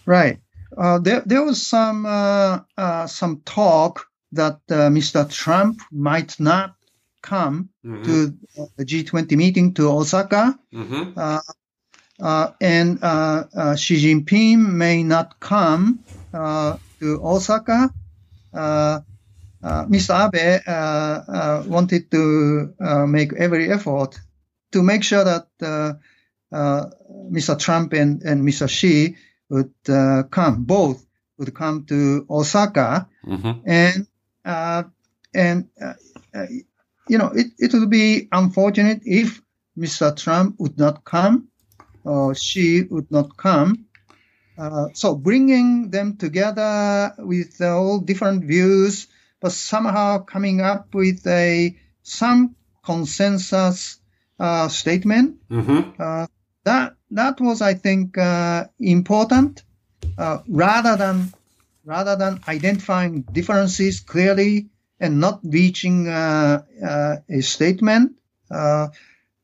Right. 0.07 0.39
Uh, 0.77 0.99
there, 0.99 1.23
there 1.25 1.45
was 1.45 1.65
some 1.65 2.07
uh, 2.07 2.61
uh, 2.77 3.07
some 3.07 3.43
talk 3.45 4.09
that 4.33 4.61
uh, 4.71 4.91
Mr. 4.91 5.31
Trump 5.31 5.81
might 5.93 6.39
not 6.41 6.75
come 7.23 7.71
mm-hmm. 7.85 8.03
to 8.05 8.37
the 8.77 8.85
G20 8.85 9.37
meeting 9.37 9.75
to 9.75 9.89
Osaka, 9.89 10.59
mm-hmm. 10.73 11.19
Uh, 12.23 12.53
and 12.61 13.03
uh, 13.03 13.75
Xi 13.75 13.97
Jinping 13.97 14.59
may 14.59 15.03
not 15.03 15.41
come 15.41 15.99
to 16.33 16.79
Osaka. 17.03 17.93
Mr. 18.55 20.15
Abe 20.25 21.67
wanted 21.69 22.11
to 22.11 22.75
make 23.07 23.33
every 23.35 23.71
effort 23.73 24.19
to 24.73 24.83
make 24.83 25.03
sure 25.03 25.25
that 25.25 25.49
Mr. 26.53 27.59
Trump 27.59 27.93
and, 27.93 28.23
and 28.23 28.47
Mr. 28.47 28.69
Xi 28.69 29.17
would 29.49 29.73
uh, 29.89 30.25
come, 30.31 30.65
both 30.65 31.05
would 31.39 31.55
come 31.55 31.85
to 31.87 32.27
Osaka, 32.31 33.09
mm-hmm. 33.27 33.53
and 33.67 34.07
uh, 34.45 34.83
and 35.35 35.69
uh, 35.81 35.95
uh, 36.35 36.47
you 37.09 37.19
know 37.19 37.31
it, 37.35 37.49
it 37.59 37.73
would 37.73 37.91
be 37.91 38.29
unfortunate 38.33 39.03
if 39.05 39.41
Mr. 39.77 40.15
Trump 40.17 40.57
would 40.59 40.79
not 40.79 41.05
come 41.05 41.49
or 42.05 42.35
Xi 42.35 42.83
would 42.83 43.11
not 43.11 43.37
come. 43.37 43.84
Uh, 44.57 44.89
so 44.95 45.15
bringing 45.17 45.91
them 45.91 46.17
together 46.17 47.13
with 47.19 47.61
all 47.61 47.99
different 47.99 48.45
views, 48.45 49.09
but 49.41 49.53
somehow 49.53 50.19
coming 50.19 50.61
up 50.61 50.95
with 50.95 51.27
a 51.27 51.77
some 52.03 52.55
consensus 52.85 53.99
uh, 54.39 54.69
statement. 54.69 55.37
Mm-hmm. 55.49 56.25
that 56.65 56.95
that 57.11 57.41
was, 57.41 57.63
I 57.63 57.75
think, 57.75 58.19
uh, 58.19 58.65
important 58.79 59.63
uh, 60.19 60.39
rather 60.49 60.97
than 60.97 61.33
rather 61.85 62.17
than 62.17 62.41
identifying 62.49 63.23
differences 63.23 64.01
clearly 64.01 64.69
and 65.01 65.21
not 65.21 65.41
reaching 65.43 66.09
uh, 66.09 66.63
uh 66.83 67.17
a 67.29 67.41
statement. 67.41 68.13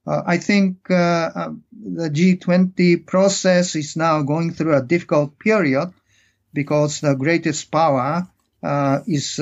Uh, 0.07 0.11
uh, 0.11 0.22
I 0.26 0.38
think 0.38 0.88
the 0.88 2.11
G20 2.12 3.07
process 3.07 3.76
is 3.76 3.96
now 3.96 4.22
going 4.22 4.53
through 4.53 4.76
a 4.76 4.82
difficult 4.82 5.38
period 5.38 5.92
because 6.53 7.01
the 7.01 7.14
greatest 7.14 7.70
power 7.70 8.26
is 9.07 9.36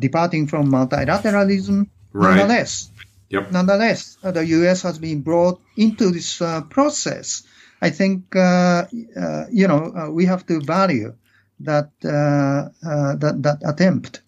departing 0.00 0.46
from 0.46 0.70
multilateralism. 0.70 1.88
Right. 2.12 2.36
Nonetheless, 2.36 2.90
Yep. 3.30 3.52
Nonetheless, 3.52 4.16
uh, 4.22 4.30
the 4.30 4.46
U.S. 4.46 4.82
has 4.82 4.98
been 4.98 5.20
brought 5.20 5.60
into 5.76 6.10
this 6.10 6.40
uh, 6.40 6.62
process. 6.62 7.42
I 7.80 7.90
think 7.90 8.34
uh, 8.34 8.86
uh 9.16 9.44
you 9.52 9.68
know 9.68 9.92
uh, 9.94 10.10
we 10.10 10.26
have 10.26 10.46
to 10.46 10.60
value 10.60 11.14
that 11.60 11.92
uh, 12.04 12.72
that 13.16 13.36
that 13.42 13.58
attempt. 13.64 14.22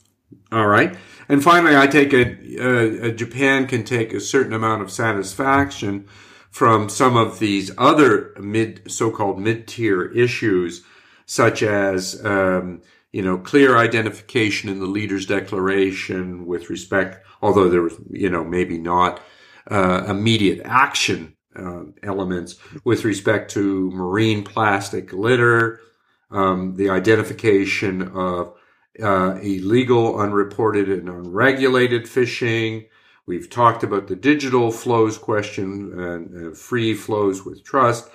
All 0.53 0.67
right, 0.67 0.97
and 1.29 1.43
finally, 1.43 1.77
I 1.77 1.87
take 1.87 2.13
it 2.13 3.17
Japan 3.17 3.67
can 3.67 3.85
take 3.85 4.13
a 4.13 4.21
certain 4.21 4.53
amount 4.53 4.83
of 4.83 4.91
satisfaction 4.91 6.07
from 6.51 6.89
some 6.89 7.17
of 7.17 7.39
these 7.39 7.71
other 7.79 8.35
mid 8.41 8.91
so-called 8.91 9.39
mid-tier 9.39 10.07
issues, 10.07 10.83
such 11.27 11.63
as 11.63 12.25
um, 12.25 12.83
you 13.13 13.23
know 13.23 13.39
clear 13.39 13.77
identification 13.77 14.69
in 14.69 14.81
the 14.81 14.87
leaders' 14.87 15.27
declaration 15.27 16.47
with 16.47 16.69
respect 16.69 17.25
although 17.43 17.69
there 17.69 17.83
was, 17.83 17.97
you 18.11 18.31
know, 18.31 18.45
maybe 18.45 18.79
not 18.79 19.21
uh, 19.71 20.05
immediate 20.09 20.61
action 20.65 21.37
uh, 21.57 21.83
elements 22.03 22.57
with 22.85 23.05
respect 23.05 23.51
to 23.53 23.91
marine 23.91 24.45
plastic 24.45 25.13
litter, 25.13 25.81
um, 26.31 26.77
the 26.77 26.91
identification 26.91 28.03
of 28.15 28.55
uh, 29.03 29.39
illegal, 29.43 30.19
unreported, 30.19 30.89
and 30.89 31.09
unregulated 31.09 32.09
fishing. 32.09 32.87
We've 33.27 33.49
talked 33.49 33.83
about 33.83 34.09
the 34.09 34.17
digital 34.17 34.71
flows 34.71 35.19
question 35.19 35.99
and 35.99 36.57
free 36.57 36.95
flows 36.95 37.45
with 37.45 37.65
trust. 37.65 38.09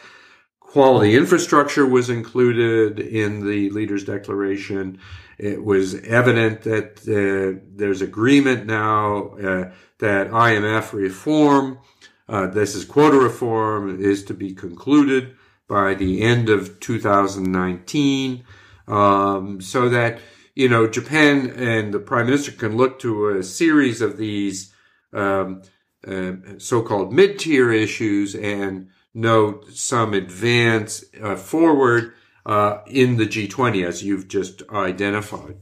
Quality 0.59 1.15
infrastructure 1.15 1.85
was 1.85 2.09
included 2.09 2.99
in 2.99 3.47
the 3.47 3.69
Leaders 3.69 4.03
Declaration. 4.03 4.99
It 5.37 5.63
was 5.63 5.95
evident 6.01 6.63
that 6.63 6.99
uh, 7.07 7.61
there's 7.75 8.01
agreement 8.01 8.65
now 8.65 9.29
uh, 9.35 9.71
that 9.99 10.29
IMF 10.29 10.91
reform, 10.91 11.79
uh, 12.27 12.47
this 12.47 12.75
is 12.75 12.83
quota 12.83 13.17
reform, 13.17 14.01
is 14.01 14.25
to 14.25 14.33
be 14.33 14.53
concluded 14.53 15.35
by 15.67 15.93
the 15.93 16.21
end 16.21 16.49
of 16.49 16.79
2019, 16.79 18.43
um, 18.87 19.61
so 19.61 19.89
that 19.89 20.19
you 20.55 20.69
know 20.69 20.87
Japan 20.87 21.51
and 21.51 21.93
the 21.93 21.99
Prime 21.99 22.25
Minister 22.25 22.51
can 22.51 22.75
look 22.77 22.99
to 22.99 23.29
a 23.29 23.43
series 23.43 24.01
of 24.01 24.17
these 24.17 24.73
um, 25.13 25.61
uh, 26.07 26.33
so-called 26.57 27.13
mid-tier 27.13 27.71
issues 27.71 28.35
and 28.35 28.89
note 29.13 29.71
some 29.71 30.13
advance 30.13 31.03
uh, 31.21 31.35
forward 31.35 32.13
uh, 32.45 32.79
in 32.87 33.17
the 33.17 33.25
G20 33.25 33.85
as 33.85 34.03
you've 34.03 34.27
just 34.27 34.61
identified? 34.71 35.57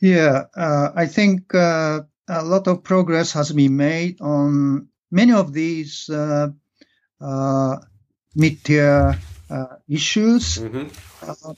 Yeah, 0.00 0.44
uh, 0.56 0.90
I 0.94 1.06
think 1.06 1.54
uh, 1.54 2.00
a 2.28 2.44
lot 2.44 2.66
of 2.68 2.82
progress 2.82 3.32
has 3.32 3.52
been 3.52 3.76
made 3.76 4.20
on 4.20 4.88
many 5.10 5.32
of 5.32 5.52
these 5.52 6.10
uh, 6.10 6.48
uh, 7.20 7.76
mid-tier 8.34 9.18
uh, 9.50 9.66
issues. 9.88 10.58
Mm-hmm. 10.58 11.52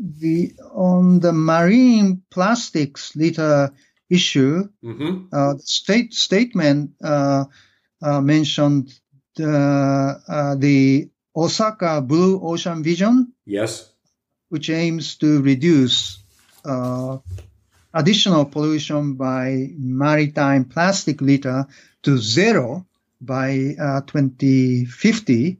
The 0.00 0.54
on 0.72 1.20
the 1.20 1.32
marine 1.32 2.22
plastics 2.30 3.14
litter 3.14 3.72
issue, 4.08 4.68
mm-hmm. 4.82 5.28
the 5.30 5.60
state 5.64 6.14
statement 6.14 6.92
mentioned 8.02 8.92
the, 9.36 10.56
the 10.58 11.10
Osaka 11.36 12.00
Blue 12.00 12.40
Ocean 12.42 12.82
Vision. 12.82 13.32
Yes. 13.46 13.92
Which 14.48 14.68
aims 14.70 15.16
to 15.16 15.40
reduce 15.42 16.22
uh, 16.64 17.18
additional 17.94 18.44
pollution 18.44 19.14
by 19.14 19.70
maritime 19.78 20.64
plastic 20.64 21.20
litter 21.20 21.66
to 22.02 22.18
zero 22.18 22.86
by 23.20 23.74
uh, 23.80 24.00
2050. 24.02 25.58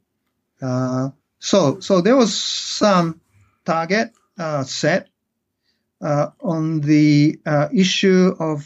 Uh, 0.61 1.11
so, 1.39 1.81
so 1.81 2.01
there 2.01 2.17
was 2.17 2.35
some 2.35 3.21
target 3.65 4.13
uh, 4.17 4.20
set 4.65 5.09
uh, 6.01 6.31
on 6.41 6.81
the 6.81 7.39
uh, 7.45 7.69
issue 7.75 8.35
of 8.39 8.65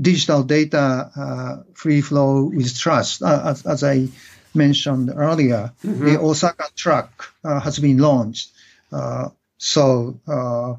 digital 0.00 0.42
data 0.42 1.64
free 1.74 2.00
flow 2.00 2.44
with 2.44 2.78
trust, 2.78 3.22
as, 3.22 3.66
as 3.66 3.84
I 3.84 4.08
mentioned 4.54 5.10
earlier, 5.14 5.72
mm-hmm. 5.84 6.04
the 6.04 6.20
Osaka 6.20 6.68
Track 6.76 7.10
uh, 7.44 7.60
has 7.60 7.78
been 7.78 7.98
launched. 7.98 8.50
Uh, 8.90 9.30
so 9.58 10.20
uh, 10.26 10.74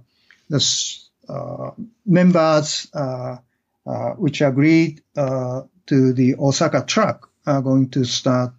the 0.49 0.97
uh, 1.29 1.71
members 2.05 2.87
uh, 2.93 3.37
uh, 3.85 4.09
which 4.11 4.41
agreed 4.41 5.01
to 5.15 6.13
the 6.13 6.35
Osaka 6.39 6.83
Track 6.85 7.21
are 7.45 7.61
going 7.61 7.89
to 7.89 8.05
start 8.05 8.53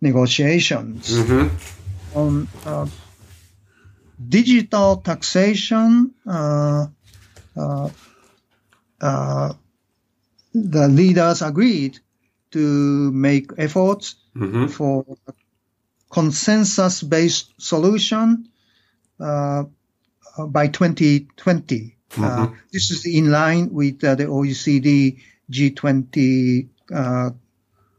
negotiations. 0.00 1.10
Mm-hmm. 1.10 2.18
Um, 2.18 2.48
digital 4.16 4.98
taxation, 4.98 6.14
uh, 6.26 6.86
uh, 7.56 7.88
uh, 9.00 9.52
the 10.52 10.88
leaders 10.88 11.42
agreed 11.42 11.98
to 12.52 13.10
make 13.12 13.50
efforts 13.58 14.16
mm-hmm. 14.36 14.66
for 14.66 15.04
consensus-based 16.10 17.52
solution 17.58 18.48
uh, 19.18 19.64
by 20.48 20.68
2020. 20.68 21.96
Uh, 22.16 22.20
mm-hmm. 22.20 22.54
this 22.72 22.90
is 22.92 23.06
in 23.06 23.30
line 23.30 23.72
with 23.72 24.00
the 24.00 24.16
OECD 24.16 25.20
G20 25.50 26.68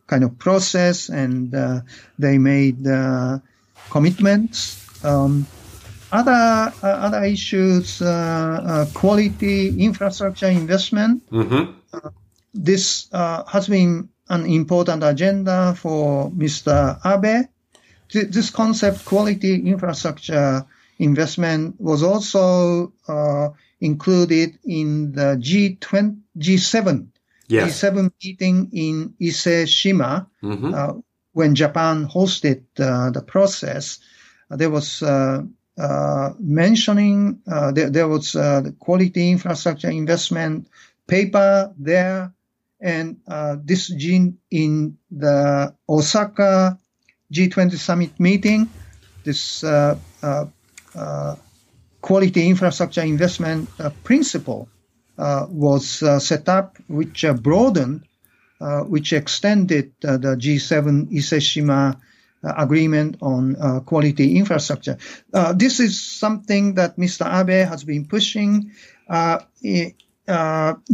kind 0.07 0.23
of 0.23 0.37
process, 0.39 1.09
and 1.09 1.51
they 2.17 2.37
made 2.37 2.85
commitments. 3.89 4.81
Um, 5.03 5.45
other 6.11 6.73
uh, 6.83 6.87
other 6.87 7.23
issues, 7.23 8.01
uh, 8.01 8.07
uh, 8.07 8.85
quality 8.93 9.83
infrastructure 9.83 10.47
investment. 10.47 11.29
Mm-hmm. 11.31 11.71
this 12.53 13.09
has 13.11 13.67
been 13.67 14.09
an 14.29 14.45
important 14.45 15.03
agenda 15.03 15.75
for 15.75 16.31
Mr. 16.31 16.99
Abe. 17.05 17.47
Th- 18.09 18.27
this 18.27 18.49
concept, 18.49 19.05
quality 19.05 19.55
infrastructure 19.67 20.65
investment, 20.99 21.79
was 21.79 22.01
also 22.01 22.93
included 23.81 24.57
in 24.63 25.11
the 25.11 25.37
G20, 25.37 26.17
G7 26.37 27.07
yes. 27.47 27.81
G7 27.81 28.11
meeting 28.23 28.69
in 28.73 29.13
Ise 29.21 29.69
Shima 29.69 30.27
mm-hmm. 30.43 30.73
uh, 30.73 30.93
when 31.33 31.55
Japan 31.55 32.07
hosted 32.07 32.63
uh, 32.79 33.09
the 33.11 33.21
process. 33.21 33.99
Uh, 34.49 34.55
there 34.55 34.69
was 34.69 35.01
uh, 35.77 36.31
mentioning 36.39 37.41
uh, 37.51 37.71
there, 37.71 37.89
there, 37.89 38.07
was 38.07 38.35
uh, 38.35 38.61
the 38.61 38.71
quality 38.71 39.31
infrastructure 39.31 39.89
investment 39.89 40.67
paper 41.07 41.73
there, 41.77 42.33
and 42.79 43.17
uh, 43.27 43.57
this 43.61 43.89
gene 43.89 44.37
in 44.51 44.97
the 45.11 45.73
Osaka 45.89 46.79
G20 47.33 47.77
summit 47.77 48.19
meeting, 48.19 48.69
this 49.23 49.63
uh, 49.63 49.97
uh, 50.21 51.35
quality 52.01 52.47
infrastructure 52.47 53.01
investment 53.01 53.69
principle 54.03 54.69
was 55.17 56.03
set 56.23 56.47
up, 56.47 56.77
which 56.87 57.25
broadened, 57.41 58.05
which 58.87 59.11
extended 59.11 59.91
the 59.99 60.37
G7 60.39 61.11
Iseshima 61.11 61.95
uh, 61.95 61.99
agreement 62.57 63.17
on 63.21 63.55
uh, 63.55 63.79
quality 63.81 64.37
infrastructure. 64.37 64.97
Uh, 65.33 65.53
this 65.53 65.79
is 65.79 66.01
something 66.01 66.75
that 66.75 66.97
Mr. 66.97 67.25
Abe 67.25 67.67
has 67.67 67.83
been 67.83 68.05
pushing. 68.05 68.71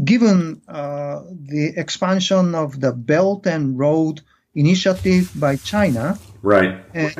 given 0.04 0.62
the 1.54 1.74
expansion 1.78 2.56
of 2.56 2.80
the 2.80 2.92
Belt 2.92 3.48
and 3.48 3.78
Road 3.80 4.22
Initiative 4.54 5.32
by 5.34 5.56
China, 5.56 6.20
right? 6.42 6.76
And 6.94 7.16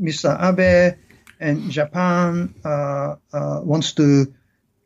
Mr. 0.00 0.32
Abe 0.40 0.96
and 1.38 1.70
Japan 1.70 2.54
wants 2.62 3.92
to 3.94 4.32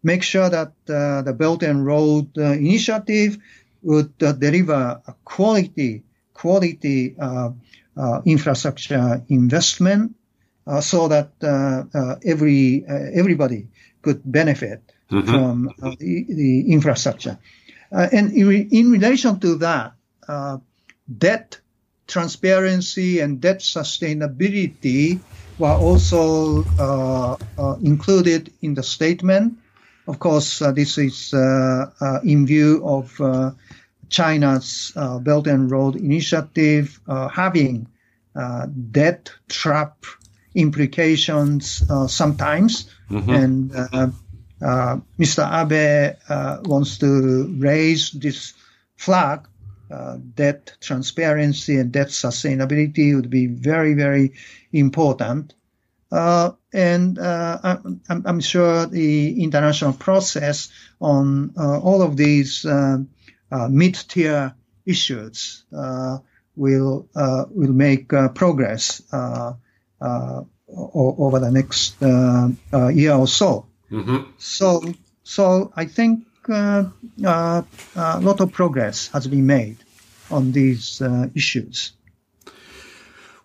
make 0.03 0.22
sure 0.22 0.49
that 0.49 0.72
uh, 0.89 1.22
the 1.22 1.32
Belt 1.32 1.62
and 1.62 1.84
Road 1.84 2.36
uh, 2.39 2.53
Initiative 2.53 3.39
would 3.82 4.12
uh, 4.22 4.32
deliver 4.32 5.01
a 5.07 5.14
quality 5.24 6.05
quality 6.34 7.16
uh, 7.18 7.51
infrastructure 8.24 9.22
investment 9.28 10.14
uh, 10.66 10.80
so 10.80 11.09
that 11.09 11.32
uh, 11.42 12.16
every 12.24 12.84
everybody 12.86 13.66
could 14.03 14.20
benefit 14.24 14.82
mm-hmm. 15.11 15.30
from 15.30 15.72
the, 15.99 16.26
the, 16.28 16.72
infrastructure. 16.72 17.38
and 17.90 18.32
in, 18.32 18.68
in, 18.70 18.90
relation 18.90 19.40
to 19.40 19.57
that, 19.57 19.94
debt 21.09 21.59
transparency 22.07 23.20
and 23.20 23.40
debt 23.40 23.61
sustainability 23.61 25.20
were 25.59 25.72
also 25.72 26.64
uh, 26.78 27.36
uh, 27.59 27.76
included 27.82 28.53
in 28.62 28.74
the 28.74 28.82
statement. 28.82 29.59
Of 30.07 30.18
course, 30.18 30.62
uh, 30.62 30.72
this 30.72 30.99
is 30.99 31.32
in 32.24 32.46
view 32.46 32.82
of 32.86 33.20
China's 34.09 34.93
uh, 34.97 35.19
Belt 35.19 35.47
and 35.47 35.71
Road 35.71 35.97
Initiative 35.97 37.01
uh, 37.07 37.29
having 37.29 37.89
uh, 38.35 38.67
debt 38.91 39.31
trap 39.49 40.05
implications 40.55 41.83
uh, 41.91 42.07
sometimes. 42.07 42.91
Mm-hmm. 43.11 43.31
And 43.31 43.73
uh, 44.61 44.97
Mr. 45.19 45.45
Abe 45.47 46.17
wants 46.67 46.99
to 46.99 47.55
raise 47.59 48.11
this 48.11 48.55
flag. 48.97 49.47
debt 50.35 50.77
transparency 50.81 51.79
and 51.79 51.93
debt 51.93 52.09
sustainability 52.09 53.15
would 53.15 53.31
be 53.31 53.47
very, 53.47 53.95
very 53.95 54.33
important. 54.73 55.55
Uh, 56.11 56.53
and 56.73 57.19
uh, 57.19 57.59
I'm, 57.63 58.01
I'm, 58.25 58.41
sure 58.41 58.87
the 58.87 59.43
international 59.43 59.93
process 59.93 60.71
on 61.01 61.53
uh, 61.59 61.79
all 61.81 62.01
of 62.01 62.17
these 62.17 62.65
uh, 62.65 62.99
Uh, 63.51 63.68
mid-tier 63.68 64.55
issues 64.84 65.64
uh, 65.76 66.18
will 66.57 67.09
uh, 67.14 67.44
will 67.51 67.72
make 67.72 68.12
uh, 68.12 68.28
progress 68.28 69.03
uh, 69.12 69.55
over 70.70 71.38
the 71.38 71.51
next 71.51 72.01
year 72.01 73.14
or 73.14 73.26
so. 73.26 73.66
Mm-hmm. 73.90 74.30
So 74.38 74.82
so 75.22 75.72
I 75.76 75.86
think 75.86 76.26
a 76.49 76.92
lot 77.24 78.40
of 78.40 78.53
progress 78.53 79.09
has 79.09 79.26
been 79.26 79.46
made 79.46 79.78
on 80.30 80.53
these 80.53 81.03
issues. 81.34 81.92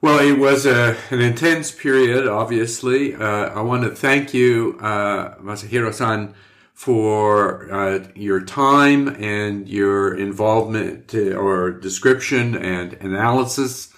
Well, 0.04 0.20
it 0.20 0.38
was 0.38 0.66
a, 0.66 0.98
an 1.12 1.22
intense 1.22 1.72
period, 1.72 2.28
obviously. 2.28 3.16
Uh, 3.16 3.48
I 3.58 3.62
want 3.62 3.84
to 3.84 3.92
thank 3.92 4.34
you, 4.34 4.78
uh, 4.82 5.36
Masahiro 5.36 5.94
san, 5.94 6.34
for 6.74 7.72
uh, 7.72 8.06
your 8.16 8.42
time 8.42 9.08
and 9.08 9.70
your 9.70 10.18
involvement 10.18 11.08
to, 11.10 11.34
or 11.36 11.72
description 11.72 12.56
and 12.56 12.94
analysis 12.94 13.94